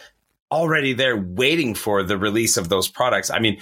already 0.50 0.95
there 0.95 1.17
waiting 1.17 1.75
for 1.75 2.03
the 2.03 2.17
release 2.17 2.57
of 2.57 2.71
those 2.71 2.89
products. 2.89 3.31
I 3.31 3.39
mean, 3.41 3.59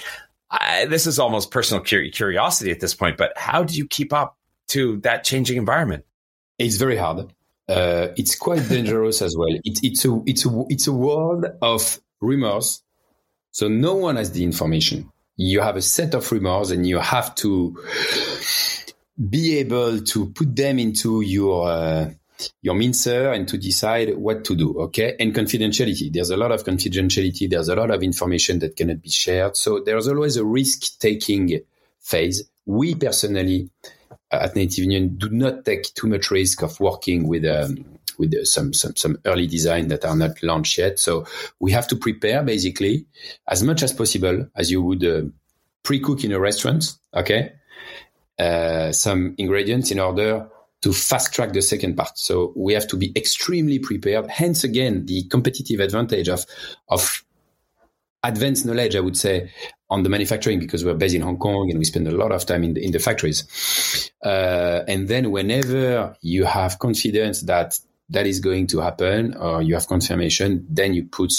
I, 0.50 0.86
this 0.86 1.06
is 1.06 1.18
almost 1.18 1.50
personal 1.50 1.82
curiosity 1.82 2.70
at 2.70 2.80
this 2.80 2.94
point, 2.94 3.16
but 3.16 3.32
how 3.36 3.64
do 3.64 3.74
you 3.74 3.86
keep 3.86 4.12
up 4.12 4.36
to 4.68 4.98
that 5.00 5.24
changing 5.24 5.58
environment? 5.58 6.04
It's 6.58 6.76
very 6.76 6.96
hard. 6.96 7.32
Uh, 7.68 8.08
it's 8.16 8.34
quite 8.34 8.66
dangerous 8.68 9.20
as 9.20 9.36
well. 9.36 9.48
It, 9.64 9.80
it's 9.82 10.04
a 10.04 10.22
it's 10.26 10.46
a 10.46 10.64
it's 10.68 10.86
a 10.86 10.92
world 10.92 11.44
of 11.60 12.00
rumors, 12.20 12.82
so 13.50 13.68
no 13.68 13.94
one 13.94 14.16
has 14.16 14.32
the 14.32 14.42
information. 14.42 15.12
You 15.36 15.60
have 15.60 15.76
a 15.76 15.82
set 15.82 16.14
of 16.14 16.30
rumors, 16.32 16.70
and 16.70 16.86
you 16.86 16.98
have 16.98 17.34
to 17.36 17.76
be 19.28 19.58
able 19.58 20.00
to 20.00 20.30
put 20.30 20.56
them 20.56 20.78
into 20.78 21.20
your 21.20 21.68
uh, 21.68 22.10
your 22.62 22.74
mincer 22.74 23.32
and 23.32 23.48
to 23.48 23.58
decide 23.58 24.16
what 24.16 24.44
to 24.44 24.56
do. 24.56 24.78
Okay. 24.80 25.16
And 25.18 25.34
confidentiality. 25.34 26.12
There's 26.12 26.30
a 26.30 26.36
lot 26.36 26.52
of 26.52 26.64
confidentiality. 26.64 27.50
There's 27.50 27.68
a 27.68 27.76
lot 27.76 27.90
of 27.90 28.02
information 28.02 28.58
that 28.60 28.76
cannot 28.76 29.02
be 29.02 29.10
shared. 29.10 29.56
So 29.56 29.80
there's 29.84 30.08
always 30.08 30.36
a 30.36 30.44
risk 30.44 30.98
taking 30.98 31.60
phase. 32.00 32.44
We 32.66 32.94
personally 32.94 33.70
uh, 34.30 34.40
at 34.42 34.56
Native 34.56 34.84
Union 34.84 35.16
do 35.16 35.28
not 35.30 35.64
take 35.64 35.94
too 35.94 36.06
much 36.06 36.30
risk 36.30 36.62
of 36.62 36.78
working 36.80 37.26
with, 37.26 37.44
um, 37.44 37.84
with 38.18 38.34
some, 38.44 38.72
some, 38.72 38.94
some 38.96 39.18
early 39.24 39.46
design 39.46 39.88
that 39.88 40.04
are 40.04 40.16
not 40.16 40.42
launched 40.42 40.78
yet. 40.78 40.98
So 40.98 41.26
we 41.60 41.72
have 41.72 41.88
to 41.88 41.96
prepare 41.96 42.42
basically 42.42 43.06
as 43.48 43.62
much 43.62 43.82
as 43.82 43.92
possible 43.92 44.46
as 44.54 44.70
you 44.70 44.82
would 44.82 45.04
uh, 45.04 45.22
pre-cook 45.82 46.24
in 46.24 46.32
a 46.32 46.38
restaurant. 46.38 46.94
Okay. 47.14 47.52
Uh, 48.38 48.92
some 48.92 49.34
ingredients 49.38 49.90
in 49.90 49.98
order 49.98 50.48
to 50.82 50.92
fast 50.92 51.32
track 51.32 51.52
the 51.52 51.62
second 51.62 51.96
part. 51.96 52.18
So 52.18 52.52
we 52.56 52.72
have 52.74 52.86
to 52.88 52.96
be 52.96 53.12
extremely 53.16 53.78
prepared. 53.78 54.28
Hence, 54.28 54.64
again, 54.64 55.06
the 55.06 55.24
competitive 55.24 55.80
advantage 55.80 56.28
of 56.28 56.44
of 56.88 57.24
advanced 58.22 58.66
knowledge, 58.66 58.96
I 58.96 59.00
would 59.00 59.16
say, 59.16 59.50
on 59.90 60.02
the 60.02 60.08
manufacturing 60.08 60.58
because 60.58 60.84
we're 60.84 60.94
based 60.94 61.14
in 61.14 61.22
Hong 61.22 61.38
Kong 61.38 61.70
and 61.70 61.78
we 61.78 61.84
spend 61.84 62.06
a 62.08 62.10
lot 62.10 62.32
of 62.32 62.44
time 62.44 62.64
in 62.64 62.74
the, 62.74 62.84
in 62.84 62.92
the 62.92 62.98
factories. 62.98 64.10
Uh, 64.22 64.82
and 64.86 65.08
then 65.08 65.30
whenever 65.30 66.16
you 66.20 66.44
have 66.44 66.78
confidence 66.78 67.42
that 67.42 67.78
that 68.10 68.26
is 68.26 68.40
going 68.40 68.66
to 68.68 68.80
happen 68.80 69.34
or 69.36 69.62
you 69.62 69.74
have 69.74 69.86
confirmation, 69.86 70.66
then 70.68 70.94
you 70.94 71.04
put 71.04 71.32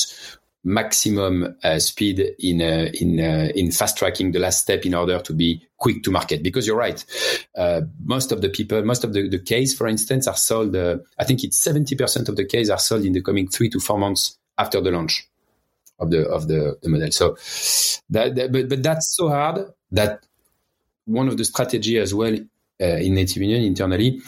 maximum 0.63 1.55
uh, 1.63 1.79
speed 1.79 2.19
in 2.39 2.61
uh, 2.61 2.89
in 2.93 3.19
uh, 3.19 3.49
in 3.55 3.71
fast 3.71 3.97
tracking 3.97 4.31
the 4.31 4.39
last 4.39 4.63
step 4.63 4.85
in 4.85 4.93
order 4.93 5.19
to 5.19 5.33
be 5.33 5.65
quick 5.77 6.03
to 6.03 6.11
market. 6.11 6.43
Because 6.43 6.67
you're 6.67 6.77
right 6.77 7.03
uh, 7.57 7.81
most 8.03 8.31
of 8.31 8.41
the 8.41 8.49
people 8.49 8.83
most 8.83 9.03
of 9.03 9.13
the, 9.13 9.29
the 9.29 9.39
case 9.39 9.73
for 9.73 9.87
instance 9.87 10.27
are 10.27 10.35
sold 10.35 10.75
uh, 10.75 10.97
i 11.17 11.23
think 11.23 11.43
it's 11.43 11.65
70% 11.65 12.29
of 12.29 12.35
the 12.35 12.45
case 12.45 12.69
are 12.69 12.79
sold 12.79 13.05
in 13.05 13.13
the 13.13 13.21
coming 13.21 13.47
3 13.47 13.69
to 13.69 13.79
4 13.79 13.97
months 13.97 14.37
after 14.57 14.81
the 14.81 14.91
launch 14.91 15.27
of 15.99 16.11
the 16.11 16.27
of 16.27 16.47
the, 16.47 16.77
the 16.81 16.89
model. 16.89 17.11
So 17.11 17.37
that, 18.09 18.35
that, 18.35 18.51
but 18.51 18.69
but 18.69 18.83
that's 18.83 19.15
so 19.15 19.29
hard 19.29 19.65
that 19.91 20.25
one 21.05 21.27
of 21.27 21.37
the 21.37 21.45
strategy 21.45 21.97
as 21.97 22.13
well 22.13 22.35
uh, 22.81 22.85
in 22.85 23.15
native 23.15 23.41
union 23.41 23.63
internally 23.63 24.21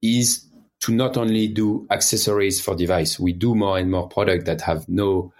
is 0.00 0.46
to 0.80 0.92
not 0.92 1.16
only 1.16 1.46
do 1.46 1.86
accessories 1.90 2.60
for 2.60 2.74
device. 2.74 3.20
We 3.20 3.32
do 3.32 3.54
more 3.54 3.78
and 3.78 3.90
more 3.90 4.08
product 4.08 4.46
that 4.46 4.60
have 4.62 4.88
no 4.88 5.32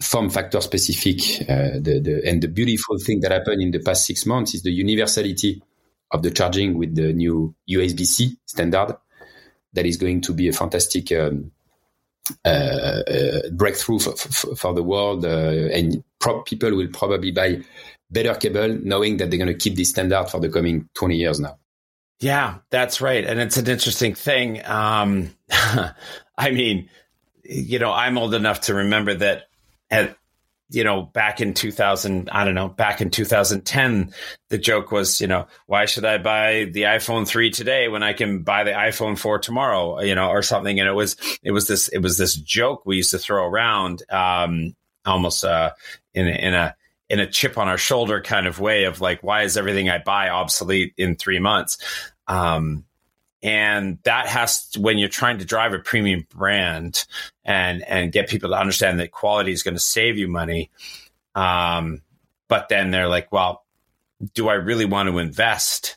form 0.00 0.30
factor 0.30 0.60
specific. 0.60 1.42
Uh, 1.42 1.78
the, 1.80 2.00
the, 2.02 2.22
and 2.28 2.42
the 2.42 2.48
beautiful 2.48 2.98
thing 2.98 3.20
that 3.20 3.32
happened 3.32 3.62
in 3.62 3.70
the 3.70 3.80
past 3.80 4.06
six 4.06 4.26
months 4.26 4.54
is 4.54 4.62
the 4.62 4.72
universality 4.72 5.62
of 6.10 6.22
the 6.22 6.30
charging 6.30 6.78
with 6.78 6.94
the 6.94 7.12
new 7.12 7.54
USB 7.68 8.06
C 8.06 8.36
standard. 8.46 8.96
That 9.72 9.86
is 9.86 9.96
going 9.96 10.22
to 10.22 10.32
be 10.32 10.48
a 10.48 10.52
fantastic 10.52 11.12
um, 11.12 11.52
uh, 12.44 12.48
uh, 12.48 13.50
breakthrough 13.52 14.00
for, 14.00 14.16
for, 14.16 14.56
for, 14.56 14.74
the 14.74 14.82
world. 14.82 15.24
Uh, 15.24 15.68
and 15.72 16.02
pro- 16.18 16.42
people 16.42 16.74
will 16.74 16.88
probably 16.88 17.30
buy 17.30 17.62
better 18.10 18.34
cable 18.34 18.78
knowing 18.82 19.18
that 19.18 19.30
they're 19.30 19.38
going 19.38 19.46
to 19.46 19.54
keep 19.54 19.76
this 19.76 19.90
standard 19.90 20.28
for 20.28 20.40
the 20.40 20.48
coming 20.48 20.88
20 20.94 21.16
years 21.16 21.38
now. 21.38 21.56
Yeah, 22.18 22.58
that's 22.70 23.00
right. 23.00 23.24
And 23.24 23.40
it's 23.40 23.56
an 23.56 23.68
interesting 23.68 24.14
thing. 24.14 24.64
Um, 24.66 25.30
I 25.50 26.50
mean, 26.50 26.90
you 27.44 27.78
know, 27.78 27.92
I'm 27.92 28.18
old 28.18 28.34
enough 28.34 28.62
to 28.62 28.74
remember 28.74 29.14
that 29.14 29.49
at 29.90 30.16
you 30.70 30.84
know, 30.84 31.02
back 31.02 31.40
in 31.40 31.52
2000, 31.52 32.30
I 32.30 32.44
don't 32.44 32.54
know, 32.54 32.68
back 32.68 33.00
in 33.00 33.10
2010, 33.10 34.14
the 34.50 34.58
joke 34.58 34.92
was, 34.92 35.20
you 35.20 35.26
know, 35.26 35.48
why 35.66 35.86
should 35.86 36.04
I 36.04 36.18
buy 36.18 36.70
the 36.72 36.82
iPhone 36.82 37.26
3 37.26 37.50
today 37.50 37.88
when 37.88 38.04
I 38.04 38.12
can 38.12 38.42
buy 38.42 38.62
the 38.62 38.70
iPhone 38.70 39.18
4 39.18 39.40
tomorrow, 39.40 40.00
you 40.00 40.14
know, 40.14 40.28
or 40.28 40.42
something. 40.42 40.78
And 40.78 40.88
it 40.88 40.92
was, 40.92 41.16
it 41.42 41.50
was 41.50 41.66
this, 41.66 41.88
it 41.88 41.98
was 41.98 42.18
this 42.18 42.36
joke 42.36 42.86
we 42.86 42.96
used 42.96 43.10
to 43.10 43.18
throw 43.18 43.44
around, 43.44 44.04
um, 44.10 44.76
almost, 45.04 45.44
uh, 45.44 45.72
in, 46.14 46.28
in 46.28 46.54
a, 46.54 46.76
in 47.08 47.18
a 47.18 47.26
chip 47.26 47.58
on 47.58 47.66
our 47.66 47.78
shoulder 47.78 48.20
kind 48.22 48.46
of 48.46 48.60
way 48.60 48.84
of 48.84 49.00
like, 49.00 49.24
why 49.24 49.42
is 49.42 49.56
everything 49.56 49.90
I 49.90 49.98
buy 49.98 50.28
obsolete 50.28 50.94
in 50.96 51.16
three 51.16 51.40
months? 51.40 51.78
Um, 52.28 52.84
and 53.42 53.98
that 54.02 54.26
has 54.26 54.68
to, 54.70 54.80
when 54.80 54.98
you're 54.98 55.08
trying 55.08 55.38
to 55.38 55.44
drive 55.44 55.72
a 55.72 55.78
premium 55.78 56.26
brand 56.34 57.06
and 57.44 57.82
and 57.82 58.12
get 58.12 58.28
people 58.28 58.50
to 58.50 58.56
understand 58.56 59.00
that 59.00 59.10
quality 59.10 59.52
is 59.52 59.62
going 59.62 59.74
to 59.74 59.80
save 59.80 60.18
you 60.18 60.28
money 60.28 60.70
um, 61.34 62.02
but 62.48 62.68
then 62.68 62.90
they're 62.90 63.08
like 63.08 63.30
well 63.32 63.64
do 64.34 64.48
i 64.48 64.54
really 64.54 64.84
want 64.84 65.08
to 65.08 65.18
invest 65.18 65.96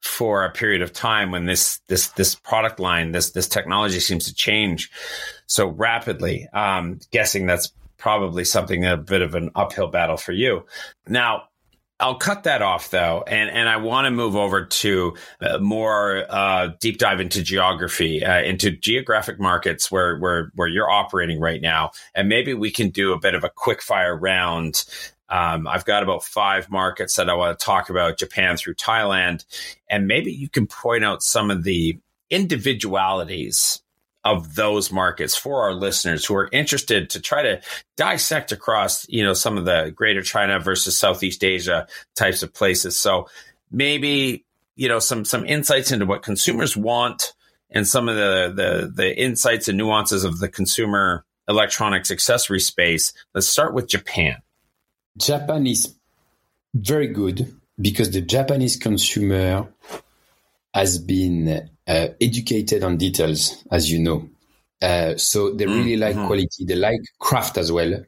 for 0.00 0.44
a 0.44 0.50
period 0.50 0.80
of 0.80 0.92
time 0.92 1.30
when 1.30 1.44
this 1.44 1.80
this 1.88 2.08
this 2.08 2.34
product 2.34 2.80
line 2.80 3.12
this 3.12 3.32
this 3.32 3.48
technology 3.48 4.00
seems 4.00 4.24
to 4.26 4.34
change 4.34 4.90
so 5.46 5.66
rapidly? 5.66 6.48
Um, 6.52 7.00
guessing 7.10 7.46
that's 7.46 7.72
probably 7.96 8.44
something 8.44 8.84
a 8.84 8.96
bit 8.96 9.22
of 9.22 9.34
an 9.34 9.50
uphill 9.54 9.88
battle 9.88 10.16
for 10.16 10.32
you. 10.32 10.64
Now 11.06 11.44
I'll 12.00 12.14
cut 12.14 12.44
that 12.44 12.62
off 12.62 12.90
though, 12.90 13.24
and 13.26 13.50
and 13.50 13.68
I 13.68 13.76
want 13.78 14.04
to 14.04 14.12
move 14.12 14.36
over 14.36 14.64
to 14.64 15.14
uh, 15.40 15.58
more 15.58 16.24
uh, 16.28 16.68
deep 16.78 16.98
dive 16.98 17.20
into 17.20 17.42
geography, 17.42 18.24
uh, 18.24 18.40
into 18.42 18.70
geographic 18.70 19.40
markets 19.40 19.90
where 19.90 20.16
where 20.18 20.52
where 20.54 20.68
you're 20.68 20.90
operating 20.90 21.40
right 21.40 21.60
now, 21.60 21.90
and 22.14 22.28
maybe 22.28 22.54
we 22.54 22.70
can 22.70 22.90
do 22.90 23.12
a 23.12 23.18
bit 23.18 23.34
of 23.34 23.42
a 23.42 23.50
quick 23.50 23.82
fire 23.82 24.16
round. 24.16 24.84
Um, 25.28 25.66
I've 25.66 25.84
got 25.84 26.04
about 26.04 26.22
five 26.22 26.70
markets 26.70 27.16
that 27.16 27.28
I 27.28 27.34
want 27.34 27.58
to 27.58 27.64
talk 27.64 27.90
about: 27.90 28.18
Japan 28.18 28.56
through 28.56 28.74
Thailand, 28.74 29.44
and 29.90 30.06
maybe 30.06 30.30
you 30.32 30.48
can 30.48 30.68
point 30.68 31.04
out 31.04 31.24
some 31.24 31.50
of 31.50 31.64
the 31.64 31.98
individualities 32.30 33.82
of 34.28 34.54
those 34.54 34.92
markets 34.92 35.34
for 35.34 35.62
our 35.62 35.72
listeners 35.72 36.24
who 36.24 36.34
are 36.34 36.50
interested 36.52 37.08
to 37.10 37.20
try 37.20 37.42
to 37.42 37.60
dissect 37.96 38.52
across, 38.52 39.08
you 39.08 39.24
know, 39.24 39.32
some 39.32 39.56
of 39.56 39.64
the 39.64 39.90
greater 39.94 40.22
China 40.22 40.60
versus 40.60 40.98
Southeast 40.98 41.42
Asia 41.42 41.86
types 42.14 42.42
of 42.42 42.52
places. 42.52 43.00
So 43.00 43.28
maybe, 43.70 44.44
you 44.76 44.88
know, 44.88 44.98
some 44.98 45.24
some 45.24 45.46
insights 45.46 45.92
into 45.92 46.04
what 46.04 46.22
consumers 46.22 46.76
want 46.76 47.32
and 47.70 47.88
some 47.88 48.08
of 48.08 48.16
the 48.16 48.52
the, 48.54 48.92
the 48.94 49.18
insights 49.18 49.66
and 49.68 49.78
nuances 49.78 50.24
of 50.24 50.40
the 50.40 50.48
consumer 50.48 51.24
electronics 51.48 52.10
accessory 52.10 52.60
space. 52.60 53.14
Let's 53.34 53.48
start 53.48 53.72
with 53.72 53.88
Japan. 53.88 54.42
Japan 55.16 55.66
is 55.66 55.94
very 56.74 57.08
good 57.08 57.56
because 57.80 58.10
the 58.10 58.20
Japanese 58.20 58.76
consumer 58.76 59.68
has 60.74 60.98
been 60.98 61.70
uh, 61.88 62.08
educated 62.20 62.84
on 62.84 62.98
details, 62.98 63.64
as 63.70 63.90
you 63.90 63.98
know. 63.98 64.28
Uh, 64.80 65.16
so 65.16 65.52
they 65.52 65.66
really 65.66 65.96
mm-hmm. 65.96 66.18
like 66.18 66.26
quality. 66.26 66.64
They 66.64 66.76
like 66.76 67.00
craft 67.18 67.58
as 67.58 67.72
well. 67.72 68.04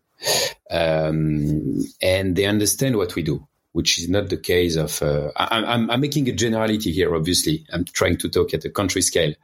Um, 0.70 1.82
and 2.00 2.36
they 2.36 2.44
understand 2.44 2.96
what 2.96 3.16
we 3.16 3.22
do. 3.22 3.46
which 3.72 3.98
is 4.00 4.08
not 4.08 4.28
the 4.28 4.36
case 4.36 4.76
of. 4.76 5.02
Uh, 5.02 5.30
I, 5.36 5.74
am 5.74 5.90
I'm 5.90 6.00
making 6.00 6.28
a 6.28 6.32
generality 6.32 6.92
here. 6.92 7.14
Obviously, 7.14 7.64
I'm 7.72 7.84
trying 7.84 8.16
to 8.18 8.28
talk 8.28 8.52
at 8.54 8.64
a 8.64 8.70
country 8.70 9.02
scale, 9.02 9.34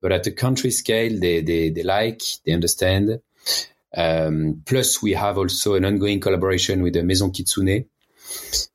but 0.00 0.12
at 0.12 0.24
the 0.24 0.32
country 0.32 0.70
scale, 0.70 1.18
they 1.18 1.42
they, 1.42 1.70
they 1.70 1.82
like, 1.82 2.22
they 2.44 2.52
understand. 2.52 3.20
Um, 3.96 4.62
plus, 4.66 5.02
we 5.02 5.12
have 5.12 5.38
also 5.38 5.74
an 5.74 5.84
ongoing 5.84 6.20
collaboration 6.20 6.82
with 6.82 6.94
the 6.94 7.02
Maison 7.02 7.30
Kitsune, 7.30 7.86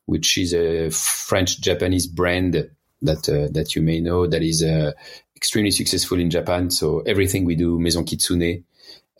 which 0.05 0.37
is 0.37 0.53
a 0.53 0.89
French 0.89 1.59
Japanese 1.59 2.07
brand 2.07 2.69
that 3.01 3.27
uh, 3.29 3.47
that 3.51 3.75
you 3.75 3.81
may 3.81 3.99
know 3.99 4.27
that 4.27 4.41
is 4.41 4.63
uh, 4.63 4.91
extremely 5.35 5.71
successful 5.71 6.19
in 6.19 6.29
Japan. 6.29 6.69
So 6.69 6.99
everything 7.01 7.45
we 7.45 7.55
do, 7.55 7.79
Maison 7.79 8.05
Kitsune, 8.05 8.63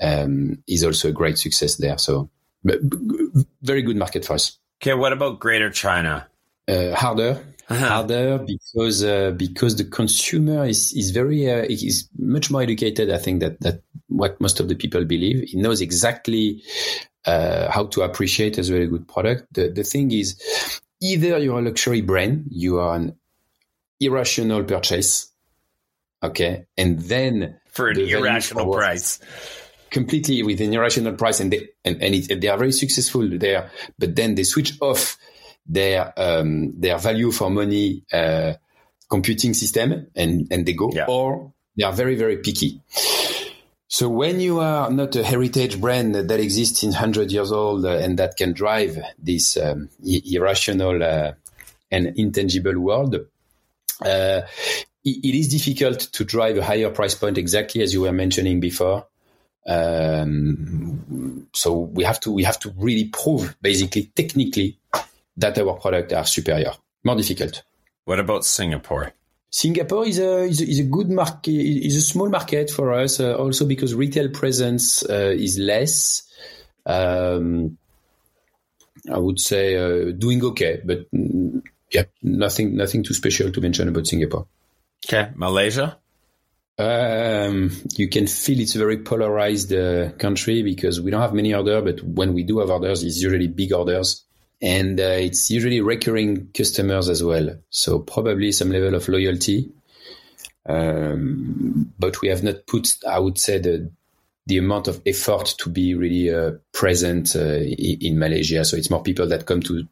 um, 0.02 0.64
is 0.68 0.84
also 0.84 1.10
a 1.10 1.12
great 1.12 1.38
success 1.38 1.78
there. 1.78 1.98
So 1.98 2.30
very 2.64 3.82
good 3.82 3.98
market 3.98 4.26
for 4.26 4.34
us. 4.34 4.58
Okay, 4.82 4.94
what 4.94 5.14
about 5.14 5.40
Greater 5.40 5.70
China? 5.70 6.28
Uh, 6.68 6.94
harder, 6.96 7.44
uh-huh. 7.70 7.88
harder 7.88 8.40
because 8.40 9.04
uh, 9.04 9.32
because 9.32 9.76
the 9.76 9.84
consumer 9.84 10.66
is 10.66 10.94
is 10.94 11.12
very 11.12 11.50
uh, 11.50 11.66
is 11.70 12.08
much 12.18 12.52
more 12.52 12.62
educated. 12.62 13.12
I 13.12 13.18
think 13.18 13.42
that 13.42 13.60
that 13.62 13.82
what 14.08 14.40
most 14.40 14.60
of 14.60 14.68
the 14.68 14.76
people 14.76 15.04
believe. 15.06 15.50
He 15.50 15.58
knows 15.58 15.82
exactly 15.82 16.62
uh, 17.26 17.72
how 17.72 17.86
to 17.88 18.02
appreciate 18.02 18.58
as 18.58 18.72
well 18.72 18.82
a 18.82 18.88
good 18.88 19.08
product. 19.08 19.54
The 19.54 19.70
the 19.70 19.84
thing 19.84 20.12
is, 20.12 20.40
either 21.02 21.38
you're 21.38 21.60
a 21.60 21.64
luxury 21.64 22.02
brand, 22.02 22.46
you 22.50 22.80
are 22.80 22.96
an 22.96 23.16
irrational 24.02 24.64
purchase, 24.64 25.32
okay, 26.22 26.66
and 26.78 27.00
then 27.00 27.60
for 27.72 27.90
an 27.90 27.96
the 27.96 28.12
irrational 28.12 28.74
price. 28.74 29.20
Completely 29.90 30.42
with 30.44 30.62
an 30.62 30.74
irrational 30.74 31.14
price 31.16 31.42
and 31.42 31.52
they 31.52 31.68
and, 31.84 32.02
and 32.02 32.16
it, 32.16 32.40
they 32.40 32.48
are 32.48 32.58
very 32.58 32.72
successful 32.72 33.28
there 33.30 33.70
but 34.00 34.16
then 34.16 34.36
they 34.36 34.44
switch 34.44 34.78
off 34.80 35.18
their 35.66 36.14
um, 36.18 36.80
their 36.80 36.98
value 36.98 37.30
for 37.30 37.50
money 37.50 38.06
uh, 38.14 38.54
computing 39.10 39.54
system 39.54 40.08
and 40.16 40.48
and 40.50 40.66
they 40.66 40.72
go 40.72 40.90
yeah. 40.94 41.08
or 41.08 41.52
they 41.76 41.84
are 41.84 41.92
very 41.92 42.16
very 42.16 42.38
picky. 42.38 42.82
So 43.88 44.08
when 44.08 44.40
you 44.40 44.60
are 44.60 44.90
not 44.90 45.14
a 45.18 45.24
heritage 45.24 45.82
brand 45.82 46.16
that 46.16 46.40
exists 46.40 46.82
in 46.82 46.92
100 46.92 47.30
years 47.30 47.52
old 47.52 47.86
uh, 47.86 47.98
and 47.98 48.18
that 48.20 48.38
can 48.38 48.54
drive 48.54 48.98
this 49.20 49.58
um, 49.58 49.90
irrational 50.02 51.04
uh, 51.04 51.34
and 51.92 52.14
intangible 52.16 52.80
world 52.80 53.18
uh, 54.02 54.42
it 55.04 55.36
is 55.36 55.48
difficult 55.50 56.00
to 56.00 56.24
drive 56.24 56.58
a 56.58 56.64
higher 56.64 56.90
price 56.90 57.16
point 57.16 57.38
exactly 57.38 57.82
as 57.82 57.94
you 57.94 58.02
were 58.02 58.12
mentioning 58.12 58.60
before 58.60 59.06
um, 59.68 61.48
so 61.54 61.80
we 61.80 62.04
have 62.04 62.20
to 62.22 62.32
we 62.32 62.44
have 62.44 62.60
to 62.60 62.74
really 62.78 63.06
prove 63.06 63.56
basically 63.62 64.12
technically 64.16 64.78
that 65.38 65.58
our 65.58 65.74
products 65.76 66.14
are 66.14 66.26
superior. 66.26 66.74
More 67.04 67.16
difficult. 67.16 67.64
What 68.06 68.20
about 68.20 68.46
Singapore? 68.46 69.14
Singapore 69.50 70.08
is 70.08 70.20
a, 70.20 70.44
is 70.44 70.62
a, 70.62 70.68
is 70.68 70.80
a 70.80 70.84
good 70.84 71.10
market, 71.10 71.52
is 71.52 71.96
a 71.96 72.02
small 72.02 72.30
market 72.30 72.70
for 72.70 72.94
us, 72.94 73.20
uh, 73.20 73.36
also 73.36 73.66
because 73.66 73.94
retail 73.94 74.30
presence 74.30 75.04
uh, 75.10 75.34
is 75.36 75.60
less. 75.60 76.24
Um, 76.86 77.78
I 79.12 79.18
would 79.18 79.40
say 79.40 79.76
uh, 79.76 80.12
doing 80.12 80.44
okay, 80.46 80.82
but 80.84 81.12
mm, 81.12 81.62
yeah, 81.92 82.04
nothing 82.22 82.76
nothing 82.76 83.04
too 83.04 83.14
special 83.14 83.52
to 83.52 83.62
mention 83.62 83.88
about 83.88 84.08
Singapore. 84.08 84.48
Okay, 85.06 85.32
Malaysia. 85.36 85.98
Um, 86.78 87.72
you 87.96 88.08
can 88.08 88.28
feel 88.28 88.60
it's 88.60 88.76
a 88.76 88.80
very 88.80 88.98
polarized 88.98 89.74
uh, 89.74 90.12
country 90.14 90.64
because 90.64 91.00
we 91.00 91.12
don't 91.12 91.22
have 91.22 91.34
many 91.34 91.54
orders, 91.54 91.84
but 91.84 92.04
when 92.04 92.34
we 92.34 92.44
do 92.44 92.60
have 92.60 92.70
orders, 92.70 93.04
it's 93.04 93.22
usually 93.22 93.48
big 93.48 93.74
orders. 93.74 94.24
And 94.62 95.00
uh, 95.00 95.18
it's 95.20 95.50
usually 95.50 95.82
recurring 95.82 96.50
customers 96.54 97.10
as 97.10 97.24
well. 97.24 97.58
So 97.70 98.00
probably 98.00 98.52
some 98.52 98.72
level 98.72 98.96
of 98.96 99.08
loyalty. 99.08 99.72
Um, 100.66 101.92
but 101.98 102.22
we 102.22 102.30
have 102.30 102.44
not 102.44 102.68
put, 102.68 102.96
I 103.08 103.20
would 103.20 103.38
say, 103.38 103.60
the 103.60 103.92
the 104.48 104.58
amount 104.58 104.88
of 104.88 105.02
effort 105.06 105.54
to 105.60 105.70
be 105.70 105.94
really 105.94 106.34
uh, 106.34 106.52
present 106.74 107.36
uh, 107.36 107.58
in, 107.58 107.98
in, 108.02 108.20
Malaysia. 108.20 108.66
So 108.66 108.76
it's 108.76 108.90
more 108.90 109.04
people 109.04 109.28
that 109.28 109.46
come 109.46 109.62
to 109.62 109.88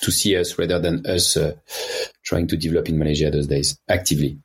to 0.00 0.10
see 0.10 0.36
us 0.36 0.58
rather 0.58 0.78
than 0.78 1.06
us 1.06 1.36
uh, 1.36 1.54
trying 2.22 2.46
to 2.48 2.56
develop 2.56 2.88
in 2.88 2.98
Malaysia 2.98 3.30
those 3.30 3.46
days 3.46 3.78
actively. 3.88 4.38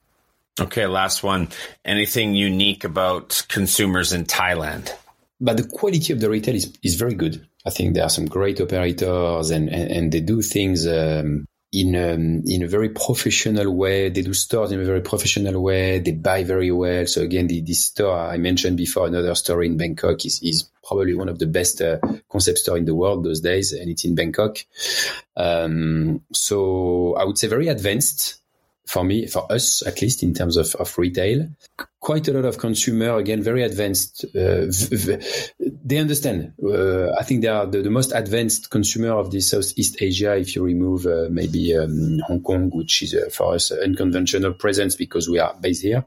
Okay, 0.60 0.88
last 0.88 1.24
one. 1.24 1.48
Anything 1.86 2.36
unique 2.36 2.84
about 2.84 3.46
consumers 3.48 4.12
in 4.12 4.26
Thailand? 4.26 4.92
But 5.40 5.58
the 5.58 5.68
quality 5.68 6.12
of 6.12 6.20
the 6.20 6.30
retail 6.30 6.56
is, 6.56 6.74
is 6.84 6.96
very 6.96 7.14
good. 7.14 7.46
I 7.66 7.70
think 7.70 7.94
there 7.94 8.04
are 8.04 8.10
some 8.10 8.26
great 8.26 8.60
operators 8.60 9.52
and, 9.52 9.70
and, 9.70 9.92
and 9.92 10.12
they 10.12 10.20
do 10.20 10.42
things 10.42 10.86
um, 10.88 11.46
in 11.72 11.96
um, 11.96 12.42
in 12.46 12.64
a 12.64 12.68
very 12.68 12.90
professional 12.90 13.76
way. 13.76 14.10
They 14.10 14.22
do 14.22 14.34
stores 14.34 14.72
in 14.72 14.80
a 14.80 14.86
very 14.86 15.02
professional 15.02 15.62
way. 15.62 16.00
They 16.00 16.12
buy 16.12 16.44
very 16.44 16.72
well. 16.72 17.06
So 17.06 17.22
again, 17.22 17.48
the, 17.48 17.62
this 17.62 17.86
store 17.86 18.18
I 18.18 18.38
mentioned 18.38 18.78
before, 18.78 19.08
another 19.08 19.36
store 19.36 19.64
in 19.64 19.78
Bangkok 19.78 20.26
is, 20.26 20.42
is 20.42 20.70
probably 20.84 21.14
one 21.14 21.30
of 21.30 21.38
the 21.38 21.46
best 21.46 21.82
uh, 21.82 22.00
concept 22.32 22.60
store 22.60 22.78
in 22.78 22.86
the 22.86 22.96
world 22.96 23.24
those 23.24 23.42
days, 23.42 23.74
and 23.74 23.90
it's 23.90 24.06
in 24.06 24.16
Bangkok. 24.16 24.58
Um, 25.38 26.22
so 26.34 27.16
I 27.16 27.24
would 27.24 27.38
say 27.38 27.48
very 27.48 27.68
advanced 27.68 28.42
for 28.88 29.04
me, 29.04 29.28
for 29.28 29.50
us 29.52 29.86
at 29.86 30.02
least 30.02 30.24
in 30.24 30.34
terms 30.34 30.58
of, 30.58 30.74
of 30.76 30.98
retail. 30.98 31.48
Quite 32.00 32.28
a 32.28 32.34
lot 32.34 32.46
of 32.46 32.58
consumer, 32.58 33.18
again, 33.18 33.44
very 33.44 33.62
advanced. 33.62 34.26
Uh, 34.36 34.66
v- 34.66 34.96
v- 34.96 35.69
they 35.90 35.98
understand. 35.98 36.54
Uh, 36.64 37.12
I 37.14 37.24
think 37.24 37.42
they 37.42 37.48
are 37.48 37.66
the, 37.66 37.82
the, 37.82 37.90
most 37.90 38.12
advanced 38.14 38.70
consumer 38.70 39.12
of 39.12 39.32
the 39.32 39.42
Southeast 39.42 39.98
Asia. 40.00 40.38
If 40.38 40.56
you 40.56 40.64
remove 40.64 41.08
uh, 41.08 41.28
maybe 41.32 41.76
um, 41.76 42.20
Hong 42.28 42.44
Kong, 42.44 42.70
which 42.70 43.02
is 43.02 43.16
uh, 43.16 43.30
for 43.32 43.56
us 43.56 43.72
unconventional 43.72 44.54
presence 44.54 44.96
because 44.96 45.28
we 45.28 45.40
are 45.40 45.56
based 45.60 45.82
here, 45.82 46.06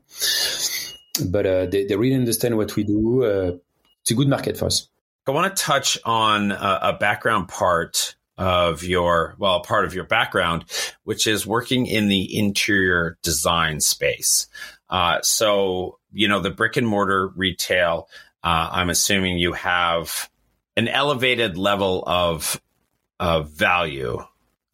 but 1.26 1.46
uh, 1.46 1.66
they, 1.66 1.84
they, 1.84 1.96
really 1.96 2.14
understand 2.14 2.56
what 2.56 2.76
we 2.76 2.84
do. 2.84 3.24
Uh, 3.24 3.56
it's 4.02 4.12
a 4.12 4.14
good 4.14 4.28
market 4.28 4.56
for 4.56 4.66
us. 4.66 4.88
I 5.26 5.32
want 5.32 5.56
to 5.56 5.62
touch 5.62 5.98
on 6.04 6.52
a 6.52 6.96
background 6.98 7.48
part 7.48 8.16
of 8.38 8.82
your, 8.82 9.36
well, 9.38 9.60
part 9.60 9.84
of 9.84 9.94
your 9.94 10.04
background, 10.04 10.64
which 11.04 11.28
is 11.28 11.46
working 11.46 11.86
in 11.86 12.08
the 12.08 12.36
interior 12.36 13.18
design 13.22 13.80
space. 13.80 14.48
Uh, 14.90 15.20
so, 15.22 15.98
you 16.12 16.26
know, 16.26 16.40
the 16.40 16.50
brick 16.50 16.76
and 16.76 16.88
mortar 16.88 17.28
retail, 17.28 18.08
uh, 18.44 18.68
I'm 18.72 18.90
assuming 18.90 19.38
you 19.38 19.52
have 19.52 20.30
an 20.76 20.88
elevated 20.88 21.56
level 21.56 22.02
of, 22.06 22.60
of 23.20 23.50
value 23.50 24.24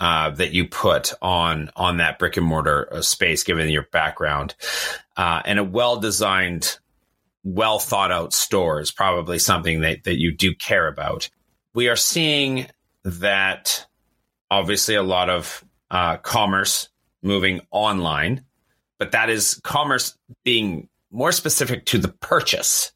uh, 0.01 0.31
that 0.31 0.53
you 0.53 0.67
put 0.67 1.13
on 1.21 1.71
on 1.75 1.97
that 1.97 2.19
brick 2.19 2.37
and 2.37 2.47
mortar 2.47 2.93
uh, 2.93 3.03
space, 3.03 3.43
given 3.43 3.69
your 3.69 3.87
background, 3.91 4.55
uh, 5.17 5.43
and 5.45 5.59
a 5.59 5.65
well 5.65 5.99
designed, 5.99 6.79
well 7.43 7.79
thought 7.79 8.13
out 8.13 8.33
store 8.33 8.81
is 8.81 8.93
probably 8.93 9.39
something 9.39 9.81
that 9.81 10.05
that 10.05 10.21
you 10.21 10.35
do 10.35 10.55
care 10.55 10.87
about. 10.87 11.29
We 11.75 11.89
are 11.89 11.97
seeing 11.97 12.67
that 13.05 13.87
obviously 14.51 14.95
a 14.95 15.03
lot 15.03 15.31
of 15.31 15.65
uh, 15.91 16.19
commerce 16.19 16.89
moving 17.23 17.61
online, 17.71 18.45
but 18.99 19.13
that 19.13 19.31
is 19.31 19.61
commerce 19.65 20.17
being 20.45 20.89
more 21.11 21.33
specific 21.33 21.87
to 21.87 21.99
the 21.99 22.09
purchase. 22.09 22.93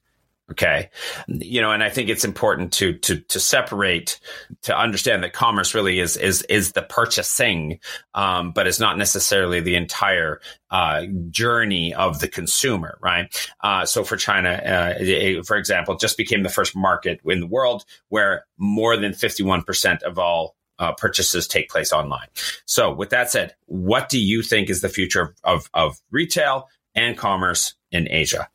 Okay. 0.52 0.90
You 1.28 1.62
know, 1.62 1.72
and 1.72 1.82
I 1.82 1.88
think 1.88 2.10
it's 2.10 2.24
important 2.24 2.72
to, 2.74 2.92
to, 2.98 3.16
to 3.20 3.40
separate, 3.40 4.20
to 4.62 4.76
understand 4.76 5.24
that 5.24 5.32
commerce 5.32 5.74
really 5.74 5.98
is, 5.98 6.16
is, 6.16 6.42
is 6.42 6.72
the 6.72 6.82
purchasing, 6.82 7.80
um, 8.14 8.52
but 8.52 8.66
it's 8.66 8.78
not 8.78 8.98
necessarily 8.98 9.60
the 9.60 9.76
entire, 9.76 10.40
uh, 10.70 11.06
journey 11.30 11.94
of 11.94 12.20
the 12.20 12.28
consumer, 12.28 12.98
right? 13.00 13.50
Uh, 13.62 13.86
so 13.86 14.04
for 14.04 14.16
China, 14.16 14.50
uh, 14.50 15.42
for 15.42 15.56
example, 15.56 15.96
just 15.96 16.18
became 16.18 16.42
the 16.42 16.48
first 16.48 16.76
market 16.76 17.20
in 17.24 17.40
the 17.40 17.46
world 17.46 17.84
where 18.08 18.44
more 18.58 18.96
than 18.96 19.12
51% 19.12 20.02
of 20.02 20.18
all 20.18 20.54
uh, 20.78 20.92
purchases 20.92 21.46
take 21.46 21.70
place 21.70 21.92
online. 21.92 22.28
So, 22.66 22.92
with 22.92 23.10
that 23.10 23.30
said, 23.30 23.54
what 23.66 24.08
do 24.08 24.18
you 24.18 24.42
think 24.42 24.68
is 24.68 24.80
the 24.80 24.88
future 24.88 25.34
of, 25.44 25.70
of 25.72 26.00
retail 26.10 26.68
and 26.94 27.16
commerce 27.16 27.74
in 27.90 28.08
Asia? 28.10 28.48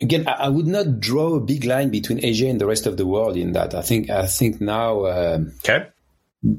Again, 0.00 0.26
I, 0.28 0.48
would 0.48 0.66
not 0.66 1.00
draw 1.00 1.34
a 1.34 1.40
big 1.40 1.64
line 1.64 1.90
between 1.90 2.24
Asia 2.24 2.48
and 2.48 2.60
the 2.60 2.66
rest 2.66 2.86
of 2.86 2.96
the 2.96 3.06
world 3.06 3.36
in 3.36 3.52
that. 3.52 3.74
I 3.74 3.82
think 3.82 4.10
I 4.10 4.26
think 4.26 4.60
now 4.60 5.06
um, 5.06 5.52
okay. 5.58 5.88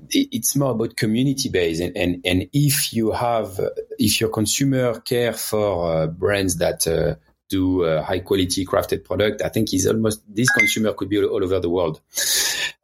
it's 0.09 0.55
more 0.55 0.71
about 0.71 0.95
community 0.95 1.49
based 1.49 1.81
and, 1.81 1.95
and, 1.95 2.21
and 2.25 2.49
if 2.53 2.93
you 2.93 3.11
have 3.11 3.59
if 3.99 4.19
your 4.19 4.29
consumer 4.29 4.99
care 5.01 5.33
for 5.33 5.91
uh, 5.91 6.07
brands 6.07 6.57
that 6.57 6.87
uh, 6.87 7.15
do 7.49 7.83
uh, 7.83 8.01
high 8.01 8.19
quality 8.19 8.65
crafted 8.65 9.03
product 9.03 9.43
i 9.43 9.49
think 9.49 9.71
is 9.71 9.85
almost 9.85 10.23
this 10.27 10.49
consumer 10.49 10.91
could 10.93 11.07
be 11.07 11.19
all, 11.19 11.25
all 11.25 11.43
over 11.43 11.59
the 11.59 11.69
world 11.69 12.01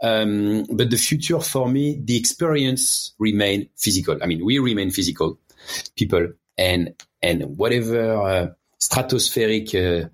um, 0.03 0.63
but 0.71 0.91
the 0.91 0.97
future 0.97 1.39
for 1.39 1.67
me 1.67 1.99
the 2.03 2.15
experience 2.15 3.15
remain 3.17 3.67
physical 3.75 4.19
i 4.21 4.27
mean 4.27 4.45
we 4.45 4.59
remain 4.59 4.91
physical 4.91 5.39
people 5.95 6.27
and 6.59 6.93
and 7.23 7.57
whatever 7.57 8.15
uh, 8.21 8.47
stratospheric 8.79 9.73
uh, 9.73 10.07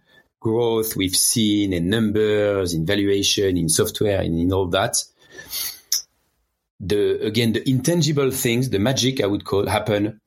growth 0.47 0.95
we've 0.95 1.19
seen 1.33 1.73
in 1.73 1.89
numbers, 1.89 2.73
in 2.73 2.85
valuation, 2.85 3.57
in 3.57 3.69
software, 3.69 4.21
and 4.21 4.39
in 4.39 4.53
all 4.53 4.67
that. 4.67 4.95
the 6.79 7.25
again 7.25 7.53
the 7.53 7.67
intangible 7.69 8.31
things, 8.31 8.69
the 8.69 8.79
magic 8.79 9.21
I 9.21 9.27
would 9.27 9.43
call 9.43 9.65
happen 9.67 10.21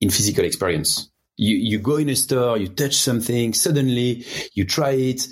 in 0.00 0.10
physical 0.10 0.44
experience. 0.44 1.10
You 1.36 1.56
you 1.56 1.78
go 1.78 1.96
in 1.96 2.08
a 2.08 2.16
store, 2.16 2.56
you 2.56 2.68
touch 2.68 2.96
something, 2.96 3.52
suddenly 3.54 4.24
you 4.54 4.64
try 4.64 4.92
it. 4.92 5.28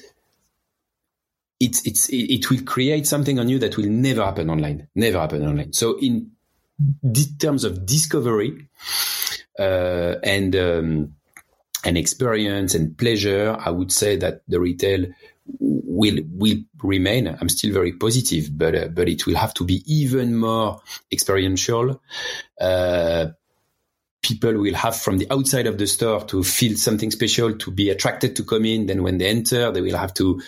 It's 1.61 1.87
it's 1.87 2.09
it 2.11 2.51
will 2.51 2.63
create 2.65 3.07
something 3.07 3.39
on 3.39 3.49
you 3.49 3.59
that 3.61 3.77
will 3.77 3.89
never 3.89 4.23
happen 4.25 4.51
online. 4.51 4.89
Never 4.95 5.19
happen 5.19 5.47
online. 5.47 5.73
So 5.73 5.99
in 5.99 6.33
terms 7.39 7.65
of 7.65 7.87
discovery 7.87 8.69
uh, 9.59 10.17
and 10.23 10.55
um, 10.57 11.15
and 11.85 11.99
experience 11.99 12.75
and 12.75 12.97
pleasure, 12.97 13.57
I 13.59 13.71
would 13.71 13.93
say 13.93 14.17
that 14.17 14.43
the 14.49 14.59
retail 14.61 15.07
will 15.61 16.19
will 16.33 16.59
remain. 16.83 17.29
I'm 17.29 17.49
still 17.49 17.73
very 17.73 17.93
positive, 17.93 18.57
but 18.57 18.75
uh, 18.75 18.89
but 18.89 19.09
it 19.09 19.27
will 19.27 19.37
have 19.37 19.55
to 19.55 19.65
be 19.65 19.83
even 19.87 20.37
more 20.37 20.81
experiential. 21.13 22.01
Uh, 22.61 23.27
people 24.23 24.55
will 24.55 24.75
have 24.75 24.97
from 24.97 25.19
the 25.19 25.27
outside 25.31 25.67
of 25.67 25.77
the 25.77 25.87
store 25.87 26.25
to 26.25 26.43
feel 26.43 26.77
something 26.77 27.11
special, 27.11 27.53
to 27.59 27.71
be 27.71 27.91
attracted 27.91 28.35
to 28.37 28.45
come 28.45 28.65
in. 28.65 28.87
Then 28.87 29.03
when 29.03 29.19
they 29.19 29.27
enter, 29.27 29.71
they 29.71 29.83
will 29.83 29.99
have 29.99 30.15
to 30.15 30.41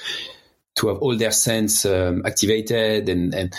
to 0.77 0.89
have 0.89 0.99
all 0.99 1.17
their 1.17 1.33
sense 1.33 1.85
um, 1.87 2.23
activated 2.25 3.09
and 3.09 3.35
and 3.35 3.53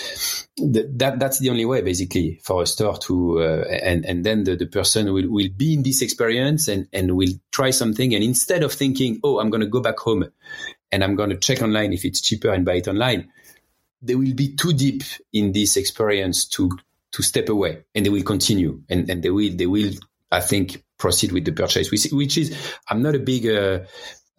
th- 0.55 0.85
that 0.91 1.19
that's 1.19 1.39
the 1.39 1.49
only 1.49 1.65
way 1.65 1.81
basically 1.81 2.39
for 2.43 2.61
a 2.61 2.67
store 2.67 2.97
to 2.97 3.39
uh, 3.39 3.65
and 3.69 4.05
and 4.05 4.23
then 4.23 4.43
the, 4.43 4.55
the 4.55 4.67
person 4.67 5.11
will, 5.11 5.29
will 5.29 5.49
be 5.55 5.73
in 5.73 5.83
this 5.83 6.01
experience 6.01 6.67
and 6.67 6.87
and 6.93 7.15
will 7.15 7.33
try 7.51 7.71
something. 7.71 8.13
And 8.13 8.23
instead 8.23 8.63
of 8.63 8.71
thinking 8.71 9.19
oh 9.23 9.39
i'm 9.39 9.49
going 9.49 9.61
to 9.61 9.67
go 9.67 9.81
back 9.81 9.97
home 9.99 10.25
and 10.91 11.03
i'm 11.03 11.15
going 11.15 11.31
to 11.31 11.37
check 11.37 11.61
online 11.61 11.91
if 11.91 12.05
it's 12.05 12.21
cheaper 12.21 12.49
and 12.51 12.65
buy 12.65 12.75
it 12.75 12.87
online 12.87 13.29
they 14.01 14.15
will 14.15 14.33
be 14.33 14.55
too 14.55 14.73
deep 14.73 15.03
in 15.33 15.51
this 15.51 15.75
experience 15.75 16.45
to 16.45 16.69
to 17.11 17.23
step 17.23 17.49
away 17.49 17.83
and 17.95 18.05
they 18.05 18.09
will 18.09 18.23
continue. 18.23 18.83
And 18.89 19.09
and 19.09 19.23
they 19.23 19.31
will 19.31 19.55
they 19.55 19.65
will 19.65 19.91
i 20.31 20.39
think 20.39 20.83
proceed 20.97 21.31
with 21.31 21.45
the 21.45 21.51
purchase 21.51 21.89
which, 21.89 22.07
which 22.11 22.37
is 22.37 22.55
i'm 22.89 23.01
not 23.01 23.15
a 23.15 23.19
big 23.19 23.47
uh, 23.47 23.79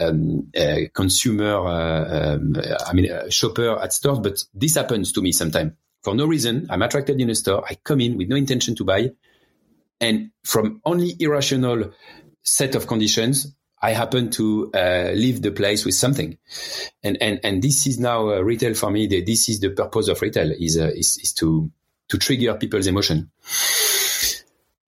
um, 0.00 0.50
consumer, 0.94 1.54
uh, 1.66 2.34
um, 2.34 2.54
I 2.86 2.92
mean, 2.92 3.10
a 3.10 3.30
shopper 3.30 3.78
at 3.78 3.92
stores, 3.92 4.20
but 4.20 4.44
this 4.54 4.76
happens 4.76 5.12
to 5.12 5.22
me 5.22 5.32
sometimes 5.32 5.72
for 6.02 6.14
no 6.14 6.26
reason. 6.26 6.66
I'm 6.70 6.82
attracted 6.82 7.20
in 7.20 7.30
a 7.30 7.34
store. 7.34 7.64
I 7.68 7.74
come 7.74 8.00
in 8.00 8.16
with 8.16 8.28
no 8.28 8.36
intention 8.36 8.74
to 8.76 8.84
buy. 8.84 9.10
And 10.00 10.30
from 10.44 10.80
only 10.84 11.14
irrational 11.18 11.92
set 12.42 12.74
of 12.74 12.86
conditions, 12.86 13.54
I 13.80 13.92
happen 13.92 14.30
to 14.30 14.70
uh, 14.74 15.10
leave 15.14 15.42
the 15.42 15.52
place 15.52 15.84
with 15.84 15.94
something, 15.94 16.36
and 17.04 17.16
and 17.20 17.38
and 17.44 17.62
this 17.62 17.86
is 17.86 18.00
now 18.00 18.30
uh, 18.30 18.40
retail 18.40 18.74
for 18.74 18.90
me. 18.90 19.06
This 19.06 19.48
is 19.48 19.60
the 19.60 19.70
purpose 19.70 20.08
of 20.08 20.20
retail 20.20 20.50
is 20.50 20.76
uh, 20.76 20.90
is, 20.94 21.18
is 21.22 21.32
to 21.34 21.70
to 22.08 22.18
trigger 22.18 22.54
people's 22.54 22.88
emotion. 22.88 23.30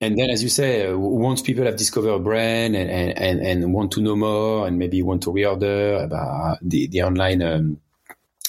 And 0.01 0.19
then, 0.19 0.31
as 0.31 0.43
you 0.43 0.49
say, 0.49 0.87
uh, 0.87 0.97
once 0.97 1.43
people 1.43 1.65
have 1.65 1.77
discovered 1.77 2.11
a 2.11 2.19
brand 2.19 2.75
and, 2.75 2.91
and, 2.91 3.41
and, 3.41 3.75
want 3.75 3.93
to 3.93 4.01
know 4.01 4.17
more 4.17 4.67
and 4.67 4.79
maybe 4.79 5.03
want 5.03 5.23
to 5.25 5.31
reorder, 5.31 6.11
uh, 6.11 6.57
the, 6.63 6.87
the 6.87 7.03
online 7.03 7.43
um, 7.43 7.81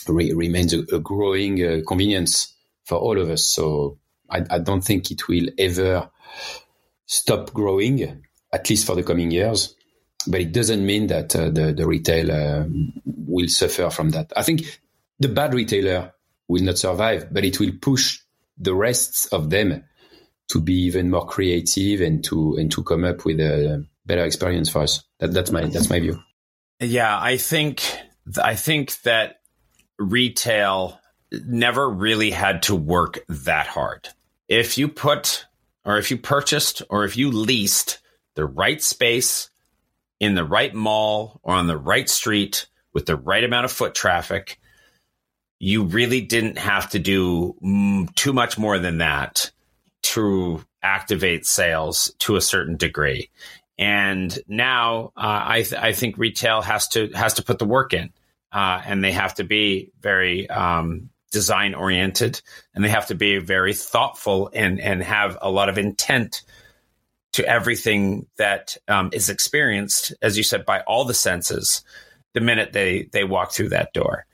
re- 0.07 0.31
remains 0.31 0.73
a, 0.73 0.79
a 0.95 0.99
growing 0.99 1.61
uh, 1.61 1.81
convenience 1.85 2.55
for 2.85 2.97
all 2.97 3.19
of 3.19 3.29
us. 3.29 3.43
So 3.43 3.97
I, 4.29 4.45
I, 4.49 4.59
don't 4.59 4.81
think 4.81 5.11
it 5.11 5.27
will 5.27 5.49
ever 5.57 6.09
stop 7.05 7.51
growing, 7.51 8.23
at 8.53 8.69
least 8.69 8.87
for 8.87 8.95
the 8.95 9.03
coming 9.03 9.29
years. 9.29 9.75
But 10.27 10.39
it 10.39 10.53
doesn't 10.53 10.85
mean 10.85 11.07
that 11.07 11.35
uh, 11.35 11.49
the, 11.49 11.73
the 11.73 11.85
retail 11.85 12.31
uh, 12.31 12.65
will 13.05 13.49
suffer 13.49 13.89
from 13.89 14.11
that. 14.11 14.31
I 14.37 14.43
think 14.43 14.79
the 15.19 15.27
bad 15.27 15.53
retailer 15.53 16.13
will 16.47 16.63
not 16.63 16.77
survive, 16.77 17.33
but 17.33 17.43
it 17.43 17.59
will 17.59 17.73
push 17.81 18.19
the 18.57 18.73
rest 18.73 19.33
of 19.33 19.49
them 19.49 19.83
to 20.51 20.61
be 20.61 20.73
even 20.83 21.09
more 21.09 21.25
creative 21.25 22.01
and 22.01 22.23
to 22.25 22.55
and 22.57 22.71
to 22.71 22.83
come 22.83 23.05
up 23.05 23.23
with 23.23 23.39
a 23.39 23.85
better 24.05 24.25
experience 24.25 24.69
for 24.69 24.81
us. 24.81 25.03
That, 25.19 25.33
that's 25.33 25.51
my 25.51 25.65
that's 25.65 25.89
my 25.89 25.99
view. 25.99 26.19
Yeah, 26.79 27.17
I 27.17 27.37
think 27.37 27.83
I 28.41 28.55
think 28.55 29.01
that 29.03 29.41
retail 29.97 30.99
never 31.31 31.89
really 31.89 32.31
had 32.31 32.63
to 32.63 32.75
work 32.75 33.19
that 33.29 33.67
hard. 33.67 34.09
If 34.49 34.77
you 34.77 34.89
put 34.89 35.45
or 35.85 35.97
if 35.97 36.11
you 36.11 36.17
purchased 36.17 36.81
or 36.89 37.05
if 37.05 37.15
you 37.15 37.31
leased 37.31 37.99
the 38.35 38.45
right 38.45 38.81
space 38.81 39.49
in 40.19 40.35
the 40.35 40.43
right 40.43 40.73
mall 40.73 41.39
or 41.43 41.55
on 41.55 41.67
the 41.67 41.77
right 41.77 42.09
street 42.09 42.67
with 42.93 43.05
the 43.05 43.15
right 43.15 43.43
amount 43.43 43.65
of 43.65 43.71
foot 43.71 43.95
traffic, 43.95 44.59
you 45.59 45.83
really 45.83 46.19
didn't 46.19 46.57
have 46.57 46.89
to 46.89 46.99
do 46.99 47.55
too 48.15 48.33
much 48.33 48.57
more 48.57 48.79
than 48.79 48.97
that 48.97 49.51
to 50.03 50.63
activate 50.81 51.45
sales 51.45 52.13
to 52.19 52.35
a 52.35 52.41
certain 52.41 52.77
degree. 52.77 53.29
And 53.77 54.37
now 54.47 55.11
uh, 55.17 55.43
I, 55.45 55.63
th- 55.63 55.81
I 55.81 55.93
think 55.93 56.17
retail 56.17 56.61
has 56.61 56.87
to 56.89 57.09
has 57.13 57.35
to 57.35 57.43
put 57.43 57.59
the 57.59 57.65
work 57.65 57.93
in, 57.93 58.11
uh, 58.51 58.81
and 58.85 59.03
they 59.03 59.11
have 59.11 59.35
to 59.35 59.43
be 59.43 59.91
very 59.99 60.49
um, 60.49 61.09
design 61.31 61.73
oriented, 61.73 62.41
and 62.75 62.83
they 62.83 62.89
have 62.89 63.07
to 63.07 63.15
be 63.15 63.39
very 63.39 63.73
thoughtful 63.73 64.51
and 64.53 64.79
and 64.79 65.01
have 65.01 65.37
a 65.41 65.49
lot 65.49 65.69
of 65.69 65.77
intent 65.77 66.43
to 67.33 67.47
everything 67.47 68.27
that 68.37 68.77
um, 68.87 69.09
is 69.13 69.29
experienced, 69.29 70.13
as 70.21 70.37
you 70.37 70.43
said, 70.43 70.65
by 70.65 70.81
all 70.81 71.05
the 71.05 71.13
senses 71.13 71.83
the 72.33 72.41
minute 72.41 72.73
they 72.73 73.09
they 73.11 73.23
walk 73.23 73.51
through 73.51 73.69
that 73.69 73.93
door. 73.93 74.25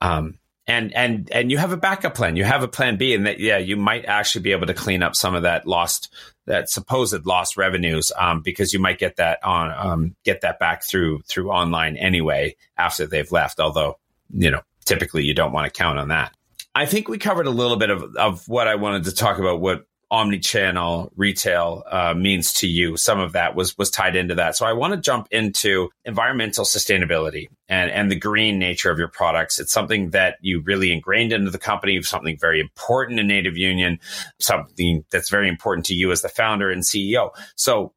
Um, 0.00 0.38
and 0.66 0.94
and 0.94 1.30
and 1.30 1.50
you 1.50 1.58
have 1.58 1.72
a 1.72 1.76
backup 1.76 2.14
plan. 2.14 2.36
You 2.36 2.44
have 2.44 2.62
a 2.62 2.68
plan 2.68 2.96
B, 2.96 3.14
and 3.14 3.26
that 3.26 3.38
yeah, 3.40 3.58
you 3.58 3.76
might 3.76 4.04
actually 4.06 4.42
be 4.42 4.52
able 4.52 4.66
to 4.66 4.74
clean 4.74 5.02
up 5.02 5.14
some 5.14 5.34
of 5.34 5.42
that 5.42 5.66
lost, 5.66 6.12
that 6.46 6.70
supposed 6.70 7.26
lost 7.26 7.56
revenues, 7.56 8.12
um, 8.18 8.40
because 8.40 8.72
you 8.72 8.78
might 8.78 8.98
get 8.98 9.16
that 9.16 9.44
on 9.44 9.72
um, 9.76 10.16
get 10.24 10.40
that 10.40 10.58
back 10.58 10.82
through 10.82 11.20
through 11.22 11.50
online 11.50 11.96
anyway 11.96 12.56
after 12.78 13.06
they've 13.06 13.30
left. 13.30 13.60
Although 13.60 13.98
you 14.32 14.50
know, 14.50 14.62
typically 14.84 15.24
you 15.24 15.34
don't 15.34 15.52
want 15.52 15.72
to 15.72 15.78
count 15.78 15.98
on 15.98 16.08
that. 16.08 16.32
I 16.74 16.86
think 16.86 17.08
we 17.08 17.18
covered 17.18 17.46
a 17.46 17.50
little 17.50 17.76
bit 17.76 17.90
of 17.90 18.16
of 18.16 18.48
what 18.48 18.66
I 18.66 18.76
wanted 18.76 19.04
to 19.04 19.14
talk 19.14 19.38
about. 19.38 19.60
What 19.60 19.86
omni-channel 20.14 21.12
retail 21.16 21.82
uh, 21.90 22.14
means 22.14 22.52
to 22.52 22.68
you. 22.68 22.96
Some 22.96 23.18
of 23.18 23.32
that 23.32 23.56
was 23.56 23.76
was 23.76 23.90
tied 23.90 24.14
into 24.14 24.36
that. 24.36 24.56
So 24.56 24.64
I 24.64 24.72
want 24.72 24.94
to 24.94 25.00
jump 25.00 25.26
into 25.32 25.90
environmental 26.04 26.64
sustainability 26.64 27.48
and 27.68 27.90
and 27.90 28.10
the 28.10 28.16
green 28.16 28.60
nature 28.60 28.92
of 28.92 28.98
your 28.98 29.08
products. 29.08 29.58
It's 29.58 29.72
something 29.72 30.10
that 30.10 30.36
you 30.40 30.60
really 30.60 30.92
ingrained 30.92 31.32
into 31.32 31.50
the 31.50 31.58
company, 31.58 32.00
something 32.02 32.38
very 32.38 32.60
important 32.60 33.18
in 33.18 33.26
Native 33.26 33.56
Union, 33.56 33.98
something 34.38 35.04
that's 35.10 35.30
very 35.30 35.48
important 35.48 35.86
to 35.86 35.94
you 35.94 36.12
as 36.12 36.22
the 36.22 36.28
founder 36.28 36.70
and 36.70 36.82
CEO. 36.82 37.30
So 37.56 37.92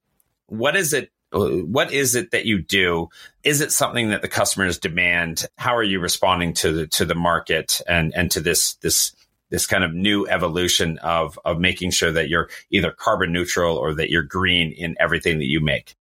what 0.48 0.76
is 0.76 0.94
it 0.94 1.12
what 1.32 1.92
is 1.92 2.16
it 2.16 2.32
that 2.32 2.46
you 2.46 2.62
do? 2.62 3.10
Is 3.44 3.62
it 3.62 3.72
something 3.72 4.10
that 4.10 4.22
the 4.22 4.28
customers 4.28 4.80
demand? 4.80 5.46
How 5.58 5.76
are 5.76 5.84
you 5.84 6.00
responding 6.00 6.54
to 6.56 6.72
the 6.72 6.88
to 6.88 7.06
the 7.06 7.16
market 7.16 7.80
and 7.88 8.12
and 8.16 8.32
to 8.32 8.40
this 8.40 8.74
this 8.76 9.14
this 9.50 9.66
kind 9.66 9.84
of 9.84 9.94
new 9.94 10.28
evolution 10.28 10.98
of 11.00 11.40
of 11.46 11.60
making 11.60 11.92
sure 11.92 12.12
that 12.12 12.30
you're 12.30 12.50
either 12.72 12.92
carbon 12.92 13.32
neutral 13.32 13.78
or 13.78 13.94
that 13.96 14.10
you're 14.10 14.24
green 14.24 14.72
in 14.72 14.96
everything 15.00 15.40
that 15.40 15.46
you 15.46 15.60
make? 15.62 15.96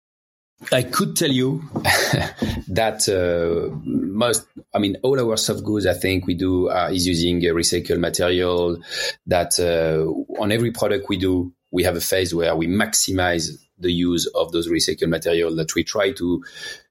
I 0.72 0.84
could 0.84 1.16
tell 1.16 1.32
you 1.32 1.62
that 2.70 3.10
uh, 3.10 3.76
most, 3.84 4.46
I 4.74 4.80
mean, 4.80 4.98
all 5.04 5.20
our 5.20 5.38
soft 5.38 5.64
goods, 5.64 5.86
I 5.86 5.94
think 5.94 6.26
we 6.26 6.36
do 6.36 6.70
uh, 6.70 6.90
is 6.92 7.06
using 7.06 7.42
recycled 7.42 8.00
material. 8.00 8.78
That 9.28 9.60
uh, 9.60 10.06
on 10.42 10.52
every 10.52 10.72
product 10.72 11.10
we 11.10 11.18
do, 11.18 11.54
we 11.72 11.84
have 11.84 11.96
a 11.96 12.02
phase 12.02 12.34
where 12.34 12.56
we 12.56 12.68
maximize 12.68 13.50
the 13.78 13.92
use 13.92 14.28
of 14.28 14.52
those 14.52 14.70
recycled 14.70 15.10
material. 15.10 15.56
That 15.56 15.76
we 15.76 15.84
try 15.84 16.12
to 16.14 16.44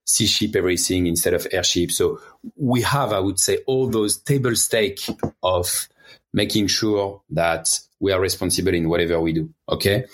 sea 0.04 0.26
ship 0.26 0.56
everything 0.56 1.06
instead 1.06 1.32
of 1.32 1.46
airship. 1.52 1.92
So 1.92 2.20
we 2.56 2.82
have, 2.82 3.12
I 3.12 3.20
would 3.20 3.38
say, 3.38 3.58
all 3.66 3.88
those 3.88 4.18
table 4.18 4.56
stake 4.56 5.00
of 5.42 5.88
making 6.32 6.66
sure 6.66 7.22
that 7.30 7.78
we 8.00 8.12
are 8.12 8.20
responsible 8.20 8.74
in 8.74 8.88
whatever 8.88 9.20
we 9.20 9.32
do. 9.32 9.52
Okay. 9.68 10.04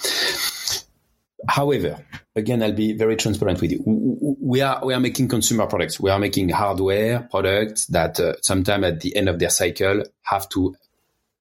However, 1.48 2.04
again, 2.34 2.62
I'll 2.62 2.72
be 2.72 2.92
very 2.92 3.16
transparent 3.16 3.60
with 3.60 3.72
you. 3.72 3.82
We 3.86 4.60
are 4.60 4.84
we 4.84 4.92
are 4.92 5.00
making 5.00 5.28
consumer 5.28 5.66
products. 5.66 6.00
We 6.00 6.10
are 6.10 6.18
making 6.18 6.48
hardware 6.48 7.28
products 7.30 7.86
that 7.86 8.18
uh, 8.18 8.34
sometime 8.42 8.84
at 8.84 9.00
the 9.00 9.14
end 9.16 9.28
of 9.28 9.38
their 9.38 9.50
cycle 9.50 10.04
have 10.22 10.48
to 10.50 10.74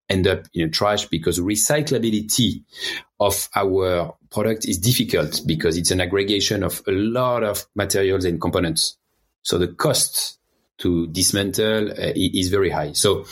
end 0.10 0.28
up 0.28 0.46
in 0.54 0.68
a 0.68 0.70
trash 0.70 1.06
because 1.08 1.40
recyclability 1.40 2.64
of 3.20 3.50
our 3.56 4.16
product 4.30 4.66
is 4.66 4.78
difficult 4.78 5.42
because 5.46 5.78
it's 5.78 5.92
an 5.92 6.00
aggregation 6.00 6.64
of 6.64 6.82
a 6.88 6.92
lot 6.92 7.44
of 7.44 7.66
materials 7.76 8.24
and 8.24 8.40
components. 8.40 8.98
So 9.42 9.58
the 9.58 9.68
cost 9.68 10.38
to 10.80 11.08
dismantle 11.08 11.92
uh, 11.92 12.14
is 12.16 12.50
very 12.50 12.70
high. 12.70 12.94
So 12.94 13.26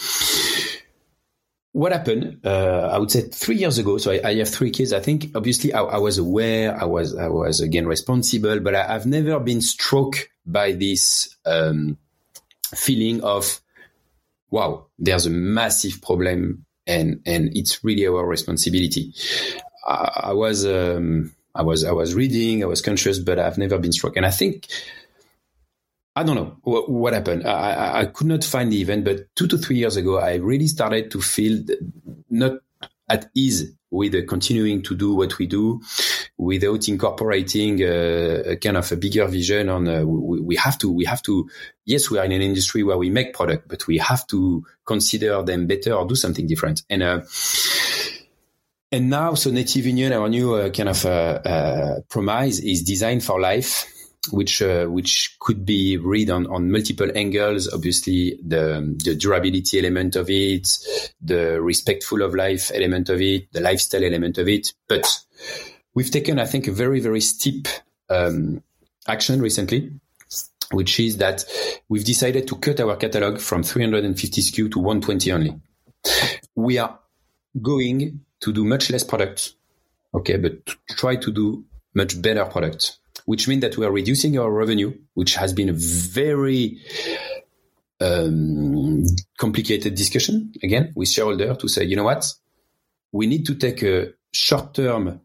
what 1.76 1.92
happened? 1.92 2.40
Uh, 2.46 2.90
I 2.90 2.98
would 2.98 3.12
say 3.12 3.20
three 3.24 3.58
years 3.58 3.78
ago. 3.78 3.98
So 3.98 4.14
I, 4.14 4.22
I 4.24 4.36
have 4.36 4.48
three 4.48 4.72
kids. 4.72 4.94
I 4.94 5.02
think 5.02 5.32
obviously 5.36 5.74
I, 5.74 5.82
I, 5.82 5.98
was 5.98 6.18
aware. 6.18 6.74
I 6.82 6.86
was 6.86 7.14
I 7.18 7.28
was 7.28 7.60
again 7.60 7.86
responsible, 7.86 8.62
but 8.62 8.76
I, 8.76 8.94
have 8.94 9.06
never 9.06 9.42
been 9.42 9.60
struck 9.60 10.30
by 10.46 10.72
this 10.72 11.36
um, 11.46 11.98
feeling 12.74 13.22
of 13.26 13.60
wow. 14.50 14.86
There's 14.98 15.26
a 15.26 15.30
massive 15.30 16.02
problem 16.02 16.66
and 16.88 17.20
and 17.26 17.50
it's 17.58 17.84
really 17.84 18.08
our 18.08 18.26
responsibility. 18.26 19.14
I, 19.86 20.28
I 20.28 20.34
was 20.34 20.66
um, 20.66 21.36
I 21.54 21.64
was 21.64 21.84
I 21.84 21.92
was 21.92 22.16
reading, 22.16 22.64
I 22.64 22.68
was 22.68 22.82
conscious, 22.82 23.20
but 23.20 23.38
I've 23.38 23.58
never 23.58 23.78
been 23.80 23.92
struck, 23.92 24.16
and 24.16 24.26
I 24.26 24.32
think. 24.32 24.68
I 26.16 26.24
don't 26.24 26.36
know 26.36 26.58
what, 26.64 26.90
what 26.90 27.14
happened. 27.14 27.46
I, 27.46 28.02
I, 28.02 28.06
could 28.06 28.28
not 28.28 28.44
find 28.44 28.72
the 28.72 28.82
event, 28.82 29.04
but 29.04 29.36
two 29.36 29.48
to 29.48 29.58
three 29.58 29.76
years 29.76 29.98
ago, 29.98 30.18
I 30.18 30.36
really 30.36 30.68
started 30.68 31.12
to 31.12 31.22
feel 31.22 31.62
not 32.30 32.54
at 33.10 33.30
ease 33.36 33.72
with 33.92 34.16
uh, 34.16 34.22
continuing 34.28 34.82
to 34.84 34.96
do 34.96 35.14
what 35.16 35.38
we 35.38 35.46
do 35.46 35.82
without 36.38 36.88
incorporating 36.88 37.82
uh, 37.82 38.44
a 38.46 38.56
kind 38.58 38.78
of 38.78 38.92
a 38.92 38.96
bigger 38.96 39.28
vision 39.28 39.70
on 39.70 39.88
uh, 39.88 40.04
we, 40.04 40.42
we, 40.42 40.56
have 40.56 40.78
to 40.78 40.92
we 40.92 41.06
have 41.06 41.22
to 41.22 41.48
yes 41.86 42.10
we 42.10 42.18
are 42.18 42.26
in 42.26 42.32
an 42.32 42.42
industry 42.42 42.84
where 42.84 42.98
we 42.98 43.10
make 43.10 43.34
product 43.34 43.68
but 43.68 43.86
we 43.88 43.98
have 43.98 44.26
to 44.28 44.66
consider 44.86 45.44
them 45.44 45.68
better 45.68 45.94
or 45.94 46.06
do 46.06 46.16
something 46.16 46.48
different 46.48 46.82
and 46.90 47.04
uh, 47.04 47.22
and 48.92 49.10
now 49.10 49.34
so 49.36 49.52
native 49.52 49.86
union 49.86 50.12
our 50.12 50.28
new 50.28 50.56
uh, 50.56 50.70
kind 50.70 50.90
of 50.90 51.06
uh, 51.06 52.02
promise 52.10 52.60
is 52.60 52.84
designed 52.84 53.24
for 53.24 53.40
life 53.40 53.86
which 54.32 54.62
uh, 54.62 54.86
which 54.86 55.36
could 55.40 55.66
be 55.66 55.98
read 55.98 56.30
on, 56.30 56.48
on 56.48 56.72
multiple 56.72 57.10
angles. 57.16 57.72
Obviously, 57.72 58.40
the 58.44 58.96
the 59.04 59.16
durability 59.16 59.80
element 59.80 60.16
of 60.16 60.30
it, 60.30 60.68
the 61.22 61.62
respectful 61.62 62.22
of 62.22 62.34
life 62.34 62.72
element 62.74 63.10
of 63.10 63.22
it, 63.22 63.52
the 63.52 63.62
lifestyle 63.62 64.04
element 64.04 64.38
of 64.38 64.48
it. 64.48 64.74
But 64.88 65.06
we've 65.94 66.12
taken, 66.12 66.40
I 66.40 66.46
think, 66.46 66.68
a 66.68 66.72
very 66.72 67.00
very 67.00 67.22
steep 67.22 67.68
um, 68.10 68.64
action 69.08 69.42
recently, 69.42 69.92
which 70.72 71.00
is 71.00 71.18
that 71.18 71.46
we've 71.90 72.06
decided 72.06 72.48
to 72.48 72.56
cut 72.56 72.80
our 72.80 72.96
catalog 72.96 73.40
from 73.40 73.64
350 73.64 74.42
SKU 74.42 74.72
to 74.72 74.80
120 74.80 75.32
only. 75.32 75.60
We 76.56 76.78
are 76.78 77.00
going 77.62 78.22
to 78.42 78.54
do 78.54 78.64
much 78.66 78.90
less 78.90 79.04
products, 79.04 79.56
okay, 80.14 80.38
but 80.38 80.66
try 80.92 81.16
to 81.16 81.32
do 81.32 81.64
much 81.94 82.22
better 82.22 82.46
products 82.46 83.00
which 83.26 83.48
means 83.48 83.62
that 83.62 83.78
we 83.78 83.86
are 83.86 83.92
reducing 83.92 84.38
our 84.40 84.52
revenue, 84.52 84.94
which 85.14 85.36
has 85.36 85.54
been 85.54 85.70
a 85.70 85.74
very 85.74 86.80
um, 88.00 89.04
complicated 89.38 89.96
discussion 89.96 90.54
again 90.64 90.94
with 90.96 91.10
shareholder 91.10 91.56
to 91.56 91.68
say, 91.68 91.84
you 91.84 91.96
know 91.96 92.04
what, 92.04 92.26
we 93.12 93.28
need 93.28 93.46
to 93.46 93.56
take 93.56 93.82
a 93.84 94.14
short-term, 94.32 95.22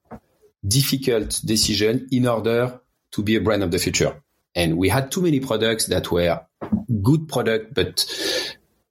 difficult 0.66 1.40
decision 1.44 2.08
in 2.12 2.26
order 2.26 2.80
to 3.12 3.22
be 3.22 3.36
a 3.36 3.40
brand 3.40 3.62
of 3.62 3.70
the 3.70 3.78
future. 3.78 4.22
And 4.54 4.76
we 4.76 4.88
had 4.88 5.10
too 5.10 5.22
many 5.22 5.40
products 5.40 5.86
that 5.86 6.10
were 6.10 6.40
good 7.02 7.28
product, 7.28 7.74
but 7.74 8.04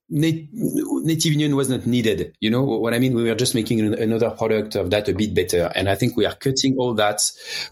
native 0.09 1.33
union 1.33 1.55
was 1.55 1.69
not 1.69 1.85
needed. 1.85 2.35
You 2.39 2.49
know 2.49 2.63
what 2.63 2.93
I 2.93 2.99
mean? 2.99 3.13
We 3.13 3.23
were 3.23 3.35
just 3.35 3.55
making 3.55 3.93
another 3.93 4.31
product 4.31 4.75
of 4.75 4.89
that 4.89 5.07
a 5.07 5.13
bit 5.13 5.33
better. 5.33 5.71
And 5.75 5.87
I 5.87 5.95
think 5.95 6.17
we 6.17 6.25
are 6.25 6.35
cutting 6.35 6.77
all 6.77 6.93
that. 6.95 7.21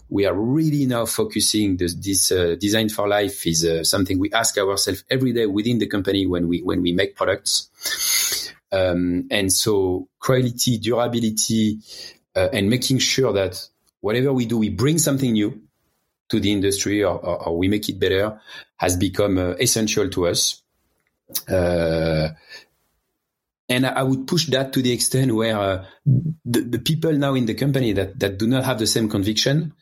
We 0.08 0.26
are 0.26 0.34
really 0.34 0.86
now 0.86 1.06
focusing 1.06 1.76
this, 1.76 1.94
this 1.94 2.30
uh, 2.30 2.56
design 2.60 2.88
for 2.88 3.08
life 3.08 3.46
is 3.46 3.64
uh, 3.64 3.84
something 3.84 4.18
we 4.18 4.30
ask 4.32 4.56
ourselves 4.56 5.04
every 5.10 5.32
day 5.32 5.46
within 5.46 5.78
the 5.78 5.86
company 5.86 6.26
when 6.26 6.48
we, 6.48 6.60
when 6.62 6.82
we 6.82 6.92
make 6.92 7.16
products. 7.16 7.70
Um, 8.70 9.26
and 9.30 9.52
so 9.52 10.08
quality, 10.20 10.78
durability, 10.78 11.80
uh, 12.36 12.48
and 12.52 12.70
making 12.70 12.98
sure 12.98 13.32
that 13.32 13.68
whatever 14.00 14.32
we 14.32 14.46
do, 14.46 14.58
we 14.58 14.68
bring 14.68 14.98
something 14.98 15.32
new 15.32 15.60
to 16.28 16.38
the 16.38 16.52
industry 16.52 17.02
or, 17.02 17.18
or, 17.18 17.48
or 17.48 17.58
we 17.58 17.68
make 17.68 17.88
it 17.88 17.98
better 17.98 18.40
has 18.76 18.96
become 18.96 19.38
uh, 19.38 19.54
essential 19.60 20.08
to 20.10 20.26
us. 20.26 20.62
Uh, 21.48 22.30
and 23.68 23.86
I 23.86 24.02
would 24.02 24.26
push 24.26 24.46
that 24.46 24.72
to 24.72 24.82
the 24.82 24.92
extent 24.92 25.34
where 25.34 25.58
uh, 25.58 25.84
the, 26.06 26.60
the, 26.60 26.78
people 26.78 27.12
now 27.12 27.34
in 27.34 27.44
the 27.44 27.54
company 27.54 27.92
that, 27.92 28.18
that 28.18 28.38
do 28.38 28.46
not 28.46 28.64
have 28.64 28.78
the 28.78 28.86
same 28.86 29.10
conviction, 29.10 29.74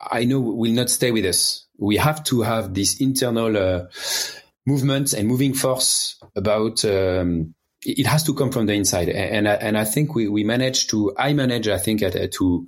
I 0.00 0.24
know 0.24 0.40
will 0.40 0.72
not 0.72 0.90
stay 0.90 1.12
with 1.12 1.24
us. 1.24 1.66
We 1.78 1.96
have 1.96 2.24
to 2.24 2.42
have 2.42 2.74
this 2.74 3.00
internal 3.00 3.56
uh, 3.56 3.86
movement 4.66 5.12
and 5.12 5.28
moving 5.28 5.54
force 5.54 6.20
about. 6.34 6.84
Um, 6.84 7.54
it 7.82 8.06
has 8.06 8.24
to 8.24 8.34
come 8.34 8.50
from 8.50 8.66
the 8.66 8.72
inside, 8.72 9.08
and 9.08 9.46
and 9.46 9.48
I, 9.48 9.54
and 9.54 9.78
I 9.78 9.84
think 9.84 10.14
we 10.14 10.28
we 10.28 10.42
manage 10.42 10.88
to. 10.88 11.14
I 11.16 11.32
manage, 11.32 11.68
I 11.68 11.78
think, 11.78 12.02
at, 12.02 12.32
to 12.32 12.66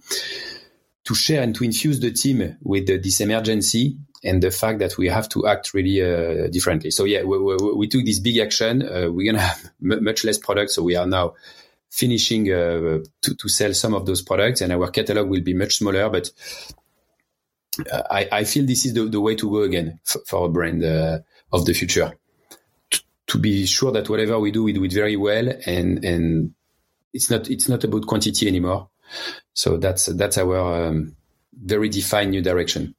to 1.04 1.14
share 1.14 1.42
and 1.42 1.54
to 1.54 1.64
infuse 1.64 2.00
the 2.00 2.12
team 2.12 2.56
with 2.62 2.86
the, 2.86 2.98
this 2.98 3.20
emergency 3.20 3.96
and 4.24 4.42
the 4.42 4.50
fact 4.50 4.78
that 4.78 4.96
we 4.98 5.08
have 5.08 5.28
to 5.30 5.46
act 5.46 5.74
really 5.74 6.02
uh, 6.02 6.48
differently. 6.48 6.90
So 6.90 7.04
yeah, 7.04 7.22
we, 7.22 7.38
we, 7.38 7.56
we, 7.74 7.88
took 7.88 8.04
this 8.04 8.18
big 8.18 8.38
action. 8.38 8.82
Uh, 8.82 9.10
we're 9.10 9.30
gonna 9.30 9.44
have 9.44 9.70
m- 9.82 10.04
much 10.04 10.24
less 10.24 10.38
products, 10.38 10.74
so 10.74 10.82
we 10.82 10.96
are 10.96 11.06
now 11.06 11.34
finishing 11.90 12.50
uh, 12.52 12.98
to, 13.22 13.34
to 13.34 13.48
sell 13.48 13.72
some 13.74 13.94
of 13.94 14.06
those 14.06 14.22
products, 14.22 14.60
and 14.60 14.72
our 14.72 14.90
catalog 14.90 15.28
will 15.28 15.42
be 15.42 15.54
much 15.54 15.76
smaller. 15.76 16.08
But 16.10 16.30
uh, 17.90 18.02
I, 18.10 18.28
I 18.32 18.44
feel 18.44 18.66
this 18.66 18.86
is 18.86 18.94
the, 18.94 19.04
the 19.04 19.20
way 19.20 19.34
to 19.36 19.50
go 19.50 19.62
again 19.62 20.00
f- 20.06 20.22
for 20.26 20.46
a 20.46 20.48
brand 20.48 20.84
uh, 20.84 21.20
of 21.52 21.66
the 21.66 21.74
future. 21.74 22.12
To 23.28 23.38
be 23.38 23.66
sure 23.66 23.92
that 23.92 24.08
whatever 24.08 24.38
we 24.38 24.52
do, 24.52 24.62
we 24.62 24.72
do 24.72 24.84
it 24.84 24.92
very 24.92 25.16
well, 25.16 25.48
and 25.66 26.04
and 26.04 26.54
it's 27.12 27.30
not 27.30 27.50
it's 27.50 27.68
not 27.68 27.84
about 27.84 28.06
quantity 28.06 28.46
anymore. 28.46 28.88
So 29.52 29.76
that's 29.76 30.06
that's 30.06 30.38
our 30.38 30.86
um, 30.86 31.16
very 31.52 31.88
defined 31.88 32.30
new 32.30 32.42
direction. 32.42 32.94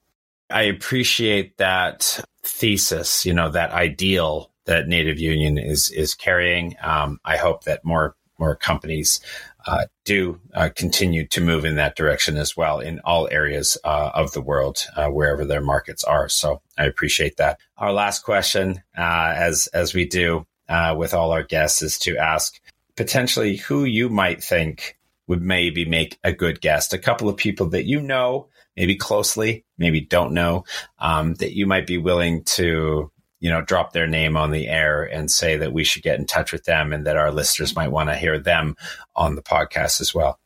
I 0.50 0.64
appreciate 0.64 1.58
that 1.58 2.20
thesis, 2.44 3.26
you 3.26 3.34
know, 3.34 3.50
that 3.50 3.72
ideal 3.72 4.52
that 4.66 4.88
Native 4.88 5.20
Union 5.20 5.58
is 5.58 5.90
is 5.92 6.14
carrying. 6.14 6.76
Um, 6.82 7.20
I 7.26 7.38
hope 7.38 7.64
that 7.64 7.84
more 7.84 8.16
more 8.40 8.56
companies 8.56 9.20
uh, 9.66 9.86
do 10.06 10.40
uh, 10.54 10.70
continue 10.76 11.26
to 11.28 11.42
move 11.42 11.66
in 11.66 11.76
that 11.76 11.96
direction 11.96 12.38
as 12.38 12.56
well 12.56 12.80
in 12.80 13.00
all 13.04 13.28
areas 13.32 13.78
uh, 13.84 14.12
of 14.14 14.32
the 14.32 14.42
world, 14.42 14.86
uh, 14.96 15.08
wherever 15.08 15.44
their 15.44 15.62
markets 15.62 16.04
are. 16.04 16.30
So 16.30 16.62
I 16.78 16.86
appreciate 16.86 17.38
that. 17.38 17.60
Our 17.78 17.92
last 17.92 18.24
question, 18.24 18.82
uh, 18.98 19.34
as 19.36 19.68
as 19.68 19.94
we 19.94 20.06
do 20.06 20.46
uh, 20.70 20.96
with 20.98 21.14
all 21.14 21.32
our 21.32 21.44
guests, 21.44 21.82
is 21.82 22.00
to 22.00 22.18
ask 22.18 22.60
potentially 22.96 23.58
who 23.58 23.84
you 23.84 24.10
might 24.10 24.44
think 24.44 24.98
would 25.28 25.42
maybe 25.42 25.84
make 25.84 26.18
a 26.24 26.32
good 26.32 26.62
guest. 26.62 26.94
A 26.94 26.98
couple 26.98 27.28
of 27.28 27.36
people 27.36 27.68
that 27.70 27.86
you 27.86 28.00
know 28.00 28.48
maybe 28.78 28.96
closely, 28.96 29.66
maybe 29.78 30.00
don't 30.00 30.34
know, 30.34 30.64
um, 31.00 31.34
that 31.36 31.56
you 31.56 31.66
might 31.66 31.88
be 31.88 31.98
willing 31.98 32.44
to, 32.44 33.12
you 33.40 33.50
know, 33.50 33.62
drop 33.62 33.92
their 33.92 34.08
name 34.08 34.38
on 34.38 34.52
the 34.52 34.68
air 34.68 35.04
and 35.04 35.30
say 35.30 35.58
that 35.58 35.74
we 35.74 35.84
should 35.84 36.04
get 36.04 36.20
in 36.20 36.26
touch 36.26 36.54
with 36.54 36.64
them 36.64 36.94
and 36.94 37.06
that 37.08 37.18
our 37.18 37.32
listeners 37.32 37.76
might 37.76 37.92
want 37.92 38.10
to 38.10 38.16
hear 38.16 38.40
them 38.40 38.76
on 39.16 39.36
the 39.36 39.42
podcast 39.42 40.00
as 40.00 40.14
well? 40.14 40.40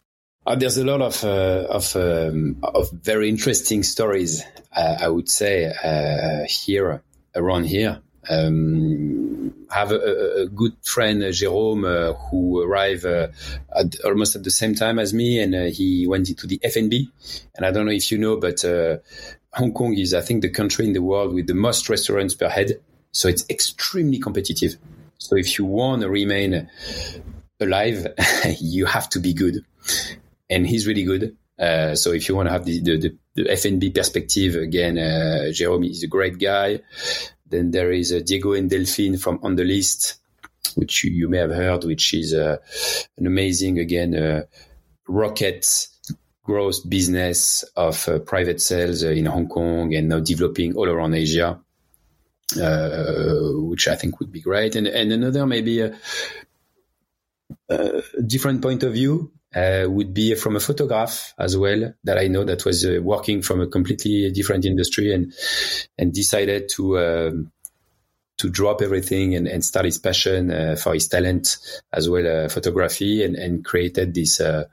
Uh, 0.48 0.56
there's 0.56 0.78
a 0.78 0.84
lot 0.84 1.02
of 1.02 1.24
uh, 1.24 1.68
of 1.70 1.96
um, 1.96 2.58
of 2.64 2.90
very 2.92 3.30
interesting 3.30 3.84
stories, 3.84 4.44
uh, 4.76 4.98
I 5.00 5.08
would 5.08 5.30
say, 5.30 5.72
uh, 5.84 6.46
here 6.48 7.04
around 7.36 7.66
here. 7.66 8.02
Um, 8.30 9.54
have 9.72 9.92
a, 9.92 10.42
a, 10.42 10.48
good 10.48 10.74
friend, 10.84 11.24
uh, 11.24 11.32
Jerome, 11.32 11.86
uh, 11.86 12.14
who 12.14 12.62
arrived 12.62 13.06
uh, 13.06 13.28
at, 13.76 13.96
almost 14.06 14.36
at 14.36 14.44
the 14.44 14.52
same 14.52 14.76
time 14.76 15.00
as 15.00 15.14
me, 15.14 15.40
and 15.40 15.56
uh, 15.56 15.64
he 15.66 16.06
went 16.08 16.30
into 16.30 16.46
the 16.46 16.60
F&B. 16.64 17.10
I 17.60 17.72
don't 17.72 17.86
know 17.86 17.92
if 17.92 18.12
you 18.12 18.18
know, 18.18 18.38
but 18.38 18.66
uh, 18.66 18.98
Hong 19.54 19.74
Kong 19.74 19.98
is, 19.98 20.14
I 20.14 20.22
think, 20.22 20.42
the 20.42 20.50
country 20.50 20.86
in 20.86 20.94
the 20.94 21.02
world 21.02 21.34
with 21.34 21.48
the 21.48 21.54
most 21.54 21.90
restaurants 21.90 22.34
per 22.34 22.50
head. 22.50 22.80
So 23.12 23.28
it's 23.28 23.46
extremely 23.50 24.20
competitive. 24.20 24.78
So 25.18 25.36
if 25.36 25.60
you 25.60 25.66
want 25.66 26.02
to 26.02 26.10
remain 26.10 26.70
alive, 27.60 28.08
you 28.60 28.86
have 28.86 29.10
to 29.10 29.20
be 29.20 29.34
good. 29.34 29.64
And 30.50 30.66
he's 30.66 30.88
really 30.88 31.04
good. 31.04 31.38
Uh, 31.60 31.96
so 31.96 32.12
if 32.12 32.28
you 32.28 32.36
want 32.36 32.48
to 32.48 32.54
have 32.54 32.66
the, 32.66 32.82
the, 32.82 33.16
the 33.36 33.50
F&B 33.52 33.92
perspective, 33.92 34.56
again, 34.56 34.98
uh, 34.98 35.52
Jerome 35.52 35.84
is 35.84 36.04
a 36.04 36.08
great 36.08 36.40
guy. 36.40 36.80
Then 37.52 37.72
there 37.72 37.92
is 37.92 38.12
uh, 38.12 38.22
Diego 38.26 38.54
and 38.54 38.70
Delphine 38.70 39.18
from 39.18 39.40
On 39.44 39.56
the 39.56 39.64
List, 39.64 40.20
which 40.76 41.04
you, 41.04 41.12
you 41.12 41.30
may 41.30 41.38
have 41.38 41.52
heard, 41.52 41.84
which 41.84 42.14
is 42.14 42.34
uh, 42.34 42.58
an 43.18 43.28
amazing, 43.28 43.78
again, 43.78 44.16
uh, 44.16 44.44
rocket 45.08 45.68
growth 46.44 46.90
business 46.90 47.64
of 47.76 48.10
private 48.26 48.62
sales 48.62 49.04
in 49.04 49.26
Hong 49.26 49.48
Kong 49.48 49.94
and 49.94 50.10
now 50.10 50.20
developing 50.20 50.76
all 50.76 50.90
around 50.90 51.14
Asia, 51.14 51.60
uh, 52.60 53.36
which 53.70 53.88
I 53.88 53.96
think 53.96 54.20
would 54.20 54.32
be 54.32 54.42
great. 54.42 54.76
And, 54.76 54.88
and 54.88 55.12
another 55.12 55.46
maybe 55.46 55.82
a, 55.82 55.96
a 57.70 58.02
different 58.26 58.62
point 58.62 58.84
of 58.84 58.94
view 58.94 59.32
uh, 59.56 59.86
would 59.88 60.14
be 60.14 60.36
from 60.36 60.56
a 60.56 60.60
photograph 60.60 61.34
as 61.38 61.58
well 61.58 61.94
that 62.04 62.18
I 62.18 62.28
know 62.28 62.44
that 62.44 62.66
was 62.66 62.86
uh, 62.86 63.00
working 63.02 63.42
from 63.42 63.62
a 63.62 63.68
completely 63.68 64.32
different 64.32 64.66
industry 64.66 65.14
and 65.14 65.34
and 65.98 66.14
decided 66.14 66.70
to 66.76 67.00
um, 67.00 67.52
to 68.38 68.50
drop 68.50 68.82
everything 68.82 69.36
and, 69.36 69.48
and 69.48 69.64
start 69.64 69.86
his 69.86 70.00
passion 70.00 70.52
uh, 70.52 70.76
for 70.76 70.94
his 70.94 71.08
talent 71.08 71.58
as 71.92 72.10
well 72.10 72.46
uh, 72.46 72.50
photography 72.50 73.24
and, 73.24 73.36
and 73.36 73.66
created 73.66 74.14
this 74.14 74.40
uh, 74.40 74.64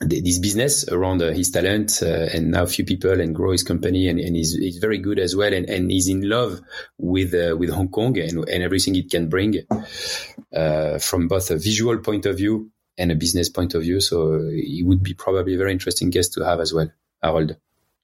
this 0.00 0.38
business 0.40 0.86
around 0.88 1.20
his 1.20 1.50
talent 1.50 2.02
and 2.02 2.50
now 2.50 2.64
a 2.64 2.66
few 2.66 2.84
people 2.84 3.20
and 3.20 3.34
grow 3.34 3.52
his 3.52 3.62
company 3.62 4.08
and, 4.08 4.18
and 4.18 4.34
he's, 4.34 4.52
he's 4.54 4.78
very 4.78 4.98
good 4.98 5.20
as 5.20 5.36
well 5.36 5.54
and, 5.54 5.70
and 5.70 5.90
he's 5.90 6.08
in 6.08 6.28
love 6.28 6.60
with 6.98 7.32
with 7.56 7.70
Hong 7.70 7.88
Kong 7.88 8.18
and, 8.18 8.46
and 8.48 8.62
everything 8.62 8.96
it 8.96 9.08
can 9.08 9.28
bring 9.28 9.54
uh, 10.54 10.98
from 10.98 11.28
both 11.28 11.50
a 11.50 11.56
visual 11.56 11.98
point 11.98 12.26
of 12.26 12.36
view 12.36 12.70
and 12.98 13.10
a 13.10 13.14
business 13.14 13.48
point 13.48 13.74
of 13.74 13.82
view. 13.82 14.00
So 14.00 14.48
he 14.48 14.82
would 14.84 15.02
be 15.02 15.14
probably 15.14 15.54
a 15.54 15.58
very 15.58 15.72
interesting 15.72 16.10
guest 16.10 16.34
to 16.34 16.44
have 16.44 16.60
as 16.60 16.72
well, 16.72 16.90
Harold. 17.22 17.56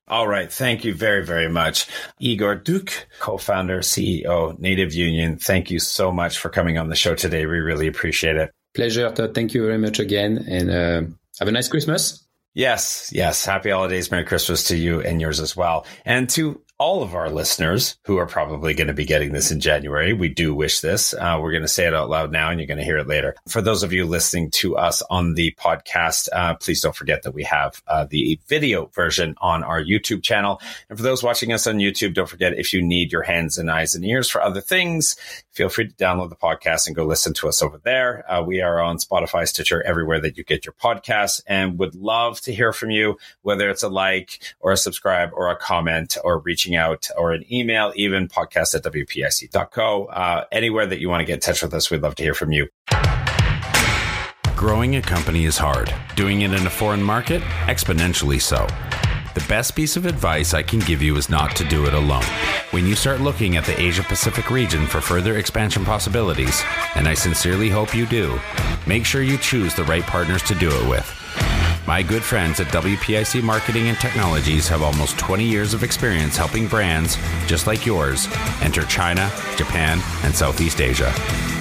All 0.08 0.26
right. 0.26 0.52
Thank 0.52 0.84
you 0.84 0.92
very, 0.92 1.24
very 1.24 1.48
much. 1.48 1.86
Igor 2.18 2.56
Duc, 2.56 3.06
co-founder, 3.20 3.78
CEO, 3.78 4.58
Native 4.58 4.92
Union. 4.92 5.36
Thank 5.36 5.70
you 5.70 5.78
so 5.78 6.10
much 6.10 6.38
for 6.38 6.48
coming 6.48 6.78
on 6.78 6.88
the 6.88 6.96
show 6.96 7.14
today. 7.14 7.46
We 7.46 7.58
really 7.58 7.86
appreciate 7.86 8.34
it. 8.34 8.50
Pleasure. 8.74 9.08
Todd. 9.10 9.34
Thank 9.36 9.54
you 9.54 9.64
very 9.64 9.78
much 9.78 10.00
again. 10.00 10.44
And 10.48 10.70
uh, 10.70 11.14
have 11.38 11.46
a 11.46 11.52
nice 11.52 11.68
Christmas. 11.68 12.26
Yes, 12.54 13.10
yes. 13.12 13.44
Happy 13.44 13.70
holidays. 13.70 14.10
Merry 14.10 14.24
Christmas 14.24 14.64
to 14.64 14.76
you 14.76 15.00
and 15.00 15.20
yours 15.20 15.38
as 15.38 15.56
well. 15.56 15.86
And 16.04 16.28
to 16.30 16.60
all 16.80 17.02
of 17.02 17.14
our 17.14 17.28
listeners 17.28 17.98
who 18.04 18.16
are 18.16 18.26
probably 18.26 18.72
going 18.72 18.86
to 18.86 18.94
be 18.94 19.04
getting 19.04 19.32
this 19.32 19.50
in 19.50 19.60
January. 19.60 20.14
We 20.14 20.30
do 20.30 20.54
wish 20.54 20.80
this. 20.80 21.12
Uh, 21.12 21.38
we're 21.40 21.50
going 21.52 21.62
to 21.62 21.68
say 21.68 21.86
it 21.86 21.94
out 21.94 22.08
loud 22.08 22.32
now 22.32 22.48
and 22.48 22.58
you're 22.58 22.66
going 22.66 22.78
to 22.78 22.84
hear 22.84 22.96
it 22.96 23.06
later. 23.06 23.36
For 23.46 23.60
those 23.60 23.82
of 23.82 23.92
you 23.92 24.06
listening 24.06 24.50
to 24.52 24.78
us 24.78 25.02
on 25.10 25.34
the 25.34 25.54
podcast, 25.60 26.30
uh, 26.32 26.54
please 26.54 26.80
don't 26.80 26.96
forget 26.96 27.22
that 27.24 27.34
we 27.34 27.44
have 27.44 27.82
uh, 27.86 28.06
the 28.08 28.40
video 28.48 28.86
version 28.86 29.34
on 29.42 29.62
our 29.62 29.84
YouTube 29.84 30.22
channel. 30.22 30.58
And 30.88 30.98
for 30.98 31.02
those 31.02 31.22
watching 31.22 31.52
us 31.52 31.66
on 31.66 31.76
YouTube, 31.76 32.14
don't 32.14 32.28
forget 32.28 32.58
if 32.58 32.72
you 32.72 32.80
need 32.80 33.12
your 33.12 33.22
hands 33.22 33.58
and 33.58 33.70
eyes 33.70 33.94
and 33.94 34.02
ears 34.02 34.30
for 34.30 34.42
other 34.42 34.62
things, 34.62 35.16
feel 35.52 35.68
free 35.68 35.88
to 35.88 35.94
download 35.94 36.28
the 36.30 36.36
podcast 36.36 36.86
and 36.86 36.96
go 36.96 37.04
listen 37.04 37.34
to 37.34 37.48
us 37.48 37.62
over 37.62 37.78
there. 37.78 38.24
Uh, 38.30 38.42
we 38.42 38.60
are 38.60 38.80
on 38.80 38.98
Spotify, 38.98 39.46
Stitcher, 39.46 39.82
everywhere 39.82 40.20
that 40.20 40.38
you 40.38 40.44
get 40.44 40.64
your 40.64 40.72
podcasts 40.72 41.40
and 41.46 41.78
would 41.78 41.94
love 41.94 42.40
to 42.42 42.52
hear 42.52 42.72
from 42.72 42.90
you, 42.90 43.18
whether 43.42 43.68
it's 43.70 43.82
a 43.82 43.88
like 43.88 44.42
or 44.60 44.72
a 44.72 44.76
subscribe 44.76 45.30
or 45.32 45.50
a 45.50 45.56
comment 45.56 46.16
or 46.24 46.38
reaching 46.38 46.76
out 46.76 47.08
or 47.16 47.32
an 47.32 47.44
email, 47.52 47.92
even 47.96 48.28
podcast 48.28 48.74
at 48.74 48.84
wpic.co. 48.84 50.04
Uh, 50.06 50.44
anywhere 50.52 50.86
that 50.86 51.00
you 51.00 51.08
want 51.08 51.20
to 51.20 51.24
get 51.24 51.34
in 51.34 51.40
touch 51.40 51.62
with 51.62 51.74
us, 51.74 51.90
we'd 51.90 52.02
love 52.02 52.14
to 52.14 52.22
hear 52.22 52.34
from 52.34 52.52
you. 52.52 52.68
Growing 54.56 54.96
a 54.96 55.02
company 55.02 55.46
is 55.46 55.56
hard. 55.56 55.92
Doing 56.16 56.42
it 56.42 56.52
in 56.52 56.66
a 56.66 56.70
foreign 56.70 57.02
market, 57.02 57.40
exponentially 57.66 58.40
so. 58.40 58.66
The 59.32 59.46
best 59.48 59.76
piece 59.76 59.96
of 59.96 60.06
advice 60.06 60.54
I 60.54 60.64
can 60.64 60.80
give 60.80 61.00
you 61.00 61.16
is 61.16 61.30
not 61.30 61.54
to 61.54 61.64
do 61.64 61.86
it 61.86 61.94
alone. 61.94 62.24
When 62.72 62.84
you 62.84 62.96
start 62.96 63.20
looking 63.20 63.56
at 63.56 63.64
the 63.64 63.80
Asia 63.80 64.02
Pacific 64.02 64.50
region 64.50 64.88
for 64.88 65.00
further 65.00 65.38
expansion 65.38 65.84
possibilities, 65.84 66.64
and 66.96 67.06
I 67.06 67.14
sincerely 67.14 67.68
hope 67.68 67.94
you 67.94 68.06
do, 68.06 68.40
make 68.88 69.04
sure 69.04 69.22
you 69.22 69.38
choose 69.38 69.72
the 69.72 69.84
right 69.84 70.02
partners 70.02 70.42
to 70.42 70.56
do 70.56 70.68
it 70.68 70.88
with. 70.88 71.08
My 71.86 72.02
good 72.02 72.24
friends 72.24 72.58
at 72.58 72.66
WPIC 72.68 73.40
Marketing 73.44 73.86
and 73.86 73.98
Technologies 73.98 74.66
have 74.66 74.82
almost 74.82 75.16
20 75.16 75.44
years 75.44 75.74
of 75.74 75.84
experience 75.84 76.36
helping 76.36 76.66
brands, 76.66 77.16
just 77.46 77.68
like 77.68 77.86
yours, 77.86 78.26
enter 78.62 78.82
China, 78.82 79.30
Japan, 79.56 80.00
and 80.24 80.34
Southeast 80.34 80.80
Asia. 80.80 81.14